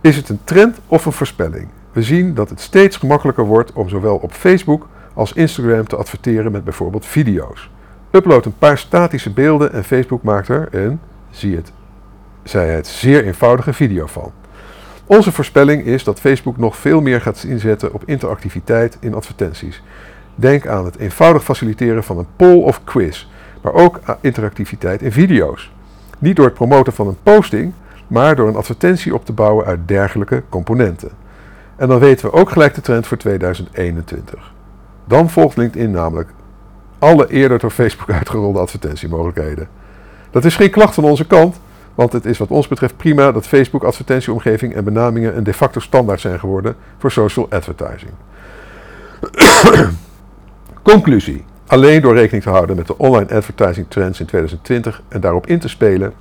Is 0.00 0.16
het 0.16 0.28
een 0.28 0.40
trend 0.44 0.78
of 0.86 1.06
een 1.06 1.12
voorspelling? 1.12 1.68
We 1.92 2.02
zien 2.02 2.34
dat 2.34 2.50
het 2.50 2.60
steeds 2.60 2.96
gemakkelijker 2.96 3.44
wordt 3.44 3.72
om 3.72 3.88
zowel 3.88 4.16
op 4.16 4.32
Facebook 4.32 4.88
als 5.12 5.32
Instagram 5.32 5.86
te 5.86 5.96
adverteren 5.96 6.52
met 6.52 6.64
bijvoorbeeld 6.64 7.06
video's. 7.06 7.70
Upload 8.10 8.44
een 8.44 8.58
paar 8.58 8.78
statische 8.78 9.32
beelden 9.32 9.72
en 9.72 9.84
Facebook 9.84 10.22
maakt 10.22 10.48
er 10.48 10.68
een, 10.70 11.00
zie 11.30 11.56
het, 11.56 11.72
zei 12.42 12.70
het, 12.70 12.86
zeer 12.86 13.24
eenvoudige 13.24 13.72
video 13.72 14.06
van. 14.06 14.32
Onze 15.06 15.32
voorspelling 15.32 15.84
is 15.84 16.04
dat 16.04 16.20
Facebook 16.20 16.56
nog 16.56 16.76
veel 16.76 17.00
meer 17.00 17.20
gaat 17.20 17.44
inzetten 17.48 17.92
op 17.92 18.02
interactiviteit 18.06 18.96
in 19.00 19.14
advertenties. 19.14 19.82
Denk 20.34 20.66
aan 20.66 20.84
het 20.84 20.98
eenvoudig 20.98 21.44
faciliteren 21.44 22.04
van 22.04 22.18
een 22.18 22.28
poll 22.36 22.62
of 22.62 22.84
quiz, 22.84 23.26
maar 23.64 23.74
ook 23.74 24.00
interactiviteit 24.20 25.02
in 25.02 25.12
video's. 25.12 25.72
Niet 26.18 26.36
door 26.36 26.44
het 26.44 26.54
promoten 26.54 26.92
van 26.92 27.06
een 27.06 27.18
posting, 27.22 27.72
maar 28.06 28.36
door 28.36 28.48
een 28.48 28.56
advertentie 28.56 29.14
op 29.14 29.24
te 29.24 29.32
bouwen 29.32 29.66
uit 29.66 29.88
dergelijke 29.88 30.42
componenten. 30.48 31.10
En 31.76 31.88
dan 31.88 31.98
weten 31.98 32.26
we 32.26 32.32
ook 32.32 32.50
gelijk 32.50 32.74
de 32.74 32.80
trend 32.80 33.06
voor 33.06 33.16
2021. 33.16 34.52
Dan 35.04 35.30
volgt 35.30 35.56
LinkedIn 35.56 35.90
namelijk 35.90 36.28
alle 36.98 37.30
eerder 37.30 37.58
door 37.58 37.70
Facebook 37.70 38.10
uitgerolde 38.18 38.58
advertentiemogelijkheden. 38.58 39.68
Dat 40.30 40.44
is 40.44 40.56
geen 40.56 40.70
klacht 40.70 40.94
van 40.94 41.04
onze 41.04 41.26
kant, 41.26 41.60
want 41.94 42.12
het 42.12 42.24
is 42.24 42.38
wat 42.38 42.50
ons 42.50 42.68
betreft 42.68 42.96
prima 42.96 43.32
dat 43.32 43.46
Facebook 43.46 43.84
advertentieomgeving 43.84 44.74
en 44.74 44.84
benamingen 44.84 45.36
een 45.36 45.44
de 45.44 45.54
facto 45.54 45.80
standaard 45.80 46.20
zijn 46.20 46.38
geworden 46.38 46.76
voor 46.98 47.10
social 47.10 47.46
advertising. 47.50 48.12
Conclusie. 50.82 51.44
Alleen 51.66 52.00
door 52.00 52.14
rekening 52.14 52.42
te 52.42 52.50
houden 52.50 52.76
met 52.76 52.86
de 52.86 52.98
online 52.98 53.34
advertising 53.34 53.86
trends 53.88 54.20
in 54.20 54.26
2020 54.26 55.02
en 55.08 55.20
daarop 55.20 55.46
in 55.46 55.58
te 55.58 55.68
spelen, 55.68 56.12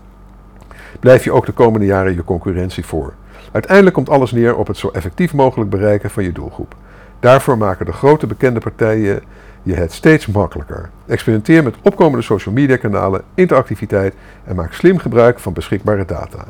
blijf 0.99 1.23
je 1.23 1.31
ook 1.31 1.45
de 1.45 1.51
komende 1.51 1.85
jaren 1.85 2.13
je 2.13 2.23
concurrentie 2.23 2.85
voor. 2.85 3.13
Uiteindelijk 3.51 3.95
komt 3.95 4.09
alles 4.09 4.31
neer 4.31 4.55
op 4.55 4.67
het 4.67 4.77
zo 4.77 4.89
effectief 4.89 5.33
mogelijk 5.33 5.69
bereiken 5.69 6.09
van 6.09 6.23
je 6.23 6.31
doelgroep. 6.31 6.75
Daarvoor 7.19 7.57
maken 7.57 7.85
de 7.85 7.91
grote 7.91 8.27
bekende 8.27 8.59
partijen 8.59 9.21
je 9.63 9.73
het 9.73 9.91
steeds 9.91 10.27
makkelijker. 10.27 10.89
Experimenteer 11.05 11.63
met 11.63 11.75
opkomende 11.81 12.23
social 12.23 12.53
media 12.53 12.77
kanalen, 12.77 13.21
interactiviteit 13.33 14.15
en 14.43 14.55
maak 14.55 14.73
slim 14.73 14.97
gebruik 14.97 15.39
van 15.39 15.53
beschikbare 15.53 16.05
data. 16.05 16.45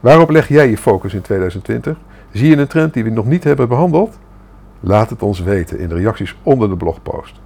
Waarop 0.00 0.30
leg 0.30 0.48
jij 0.48 0.70
je 0.70 0.78
focus 0.78 1.14
in 1.14 1.22
2020? 1.22 1.96
Zie 2.32 2.48
je 2.48 2.56
een 2.56 2.66
trend 2.66 2.94
die 2.94 3.04
we 3.04 3.10
nog 3.10 3.26
niet 3.26 3.44
hebben 3.44 3.68
behandeld? 3.68 4.18
Laat 4.80 5.10
het 5.10 5.22
ons 5.22 5.40
weten 5.40 5.78
in 5.78 5.88
de 5.88 5.94
reacties 5.94 6.36
onder 6.42 6.68
de 6.68 6.76
blogpost. 6.76 7.40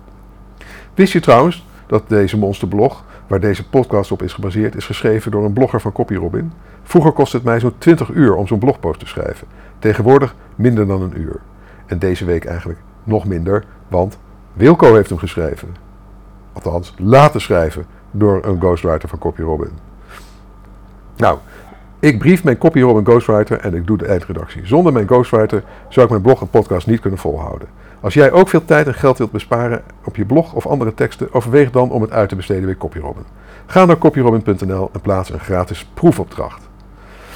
Wist 0.98 1.12
je 1.12 1.20
trouwens 1.20 1.66
dat 1.86 2.08
deze 2.08 2.38
monsterblog, 2.38 3.04
waar 3.26 3.40
deze 3.40 3.68
podcast 3.68 4.12
op 4.12 4.22
is 4.22 4.32
gebaseerd, 4.32 4.74
is 4.74 4.86
geschreven 4.86 5.30
door 5.30 5.44
een 5.44 5.52
blogger 5.52 5.80
van 5.80 5.92
CopyRobin? 5.92 6.52
Vroeger 6.82 7.12
kostte 7.12 7.36
het 7.36 7.44
mij 7.44 7.60
zo'n 7.60 7.78
20 7.78 8.08
uur 8.08 8.34
om 8.34 8.46
zo'n 8.46 8.58
blogpost 8.58 9.00
te 9.00 9.06
schrijven. 9.06 9.46
Tegenwoordig 9.78 10.34
minder 10.54 10.86
dan 10.86 11.02
een 11.02 11.20
uur. 11.20 11.40
En 11.86 11.98
deze 11.98 12.24
week 12.24 12.44
eigenlijk 12.44 12.78
nog 13.04 13.26
minder, 13.26 13.64
want 13.88 14.18
Wilco 14.52 14.94
heeft 14.94 15.08
hem 15.08 15.18
geschreven. 15.18 15.68
Althans, 16.52 16.94
laten 16.96 17.40
schrijven 17.40 17.86
door 18.10 18.44
een 18.44 18.60
ghostwriter 18.60 19.08
van 19.08 19.18
CopyRobin. 19.18 19.72
Nou, 21.16 21.38
ik 21.98 22.18
brief 22.18 22.44
mijn 22.44 22.58
CopyRobin 22.58 23.04
ghostwriter 23.04 23.60
en 23.60 23.74
ik 23.74 23.86
doe 23.86 23.98
de 23.98 24.06
eindredactie. 24.06 24.66
Zonder 24.66 24.92
mijn 24.92 25.06
ghostwriter 25.06 25.64
zou 25.88 26.04
ik 26.04 26.10
mijn 26.10 26.22
blog 26.22 26.40
en 26.40 26.50
podcast 26.50 26.86
niet 26.86 27.00
kunnen 27.00 27.18
volhouden. 27.18 27.68
Als 28.00 28.14
jij 28.14 28.32
ook 28.32 28.48
veel 28.48 28.64
tijd 28.64 28.86
en 28.86 28.94
geld 28.94 29.18
wilt 29.18 29.30
besparen 29.30 29.82
op 30.04 30.16
je 30.16 30.24
blog 30.24 30.52
of 30.52 30.66
andere 30.66 30.94
teksten, 30.94 31.34
overweeg 31.34 31.70
dan 31.70 31.90
om 31.90 32.02
het 32.02 32.10
uit 32.10 32.28
te 32.28 32.36
besteden 32.36 32.64
bij 32.64 32.76
CopyRobin. 32.76 33.24
Ga 33.66 33.84
naar 33.84 33.98
copyrobin.nl 33.98 34.90
en 34.92 35.00
plaats 35.00 35.30
een 35.30 35.40
gratis 35.40 35.84
proefopdracht. 35.94 36.68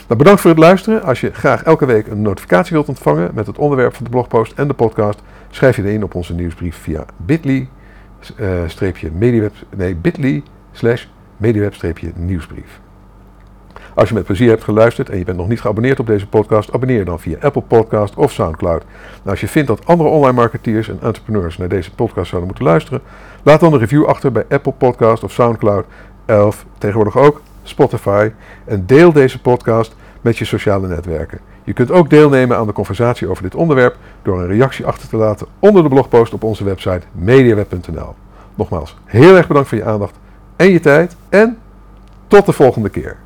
Nou, 0.06 0.18
bedankt 0.18 0.40
voor 0.40 0.50
het 0.50 0.58
luisteren. 0.58 1.02
Als 1.02 1.20
je 1.20 1.32
graag 1.32 1.62
elke 1.62 1.86
week 1.86 2.06
een 2.06 2.22
notificatie 2.22 2.72
wilt 2.72 2.88
ontvangen 2.88 3.30
met 3.34 3.46
het 3.46 3.58
onderwerp 3.58 3.94
van 3.94 4.04
de 4.04 4.10
blogpost 4.10 4.52
en 4.52 4.68
de 4.68 4.74
podcast, 4.74 5.22
schrijf 5.50 5.76
je 5.76 5.92
in 5.92 6.04
op 6.04 6.14
onze 6.14 6.34
nieuwsbrief 6.34 6.76
via 6.76 7.04
bit.ly 7.16 7.68
uh, 8.36 9.12
mediaweb, 9.12 9.52
nee, 9.76 9.94
bit.ly 9.94 10.42
slash 10.72 11.06
mediaweb-nieuwsbrief. 11.36 12.80
Als 13.94 14.08
je 14.08 14.14
met 14.14 14.24
plezier 14.24 14.48
hebt 14.48 14.64
geluisterd 14.64 15.10
en 15.10 15.18
je 15.18 15.24
bent 15.24 15.36
nog 15.36 15.48
niet 15.48 15.60
geabonneerd 15.60 16.00
op 16.00 16.06
deze 16.06 16.26
podcast, 16.26 16.72
abonneer 16.72 17.04
dan 17.04 17.20
via 17.20 17.36
Apple 17.40 17.62
Podcast 17.62 18.14
of 18.14 18.32
Soundcloud. 18.32 18.84
Als 19.24 19.40
je 19.40 19.48
vindt 19.48 19.68
dat 19.68 19.86
andere 19.86 20.08
online 20.08 20.32
marketeers 20.32 20.88
en 20.88 20.98
entrepreneurs 21.02 21.58
naar 21.58 21.68
deze 21.68 21.94
podcast 21.94 22.28
zouden 22.28 22.48
moeten 22.48 22.66
luisteren, 22.66 23.00
laat 23.42 23.60
dan 23.60 23.72
een 23.72 23.78
review 23.78 24.04
achter 24.04 24.32
bij 24.32 24.44
Apple 24.48 24.72
Podcast 24.72 25.24
of 25.24 25.32
Soundcloud 25.32 25.84
of 26.26 26.66
tegenwoordig 26.78 27.16
ook 27.16 27.40
Spotify 27.62 28.30
en 28.64 28.86
deel 28.86 29.12
deze 29.12 29.40
podcast 29.40 29.96
met 30.20 30.38
je 30.38 30.44
sociale 30.44 30.88
netwerken. 30.88 31.38
Je 31.64 31.72
kunt 31.72 31.90
ook 31.90 32.10
deelnemen 32.10 32.56
aan 32.56 32.66
de 32.66 32.72
conversatie 32.72 33.28
over 33.28 33.42
dit 33.42 33.54
onderwerp 33.54 33.96
door 34.22 34.40
een 34.40 34.46
reactie 34.46 34.86
achter 34.86 35.08
te 35.08 35.16
laten 35.16 35.46
onder 35.58 35.82
de 35.82 35.88
blogpost 35.88 36.32
op 36.32 36.42
onze 36.42 36.64
website 36.64 37.02
mediaweb.nl. 37.12 38.14
Nogmaals, 38.54 38.96
heel 39.04 39.36
erg 39.36 39.46
bedankt 39.46 39.68
voor 39.68 39.78
je 39.78 39.84
aandacht 39.84 40.18
en 40.56 40.70
je 40.70 40.80
tijd 40.80 41.16
en 41.28 41.58
tot 42.26 42.46
de 42.46 42.52
volgende 42.52 42.88
keer. 42.88 43.16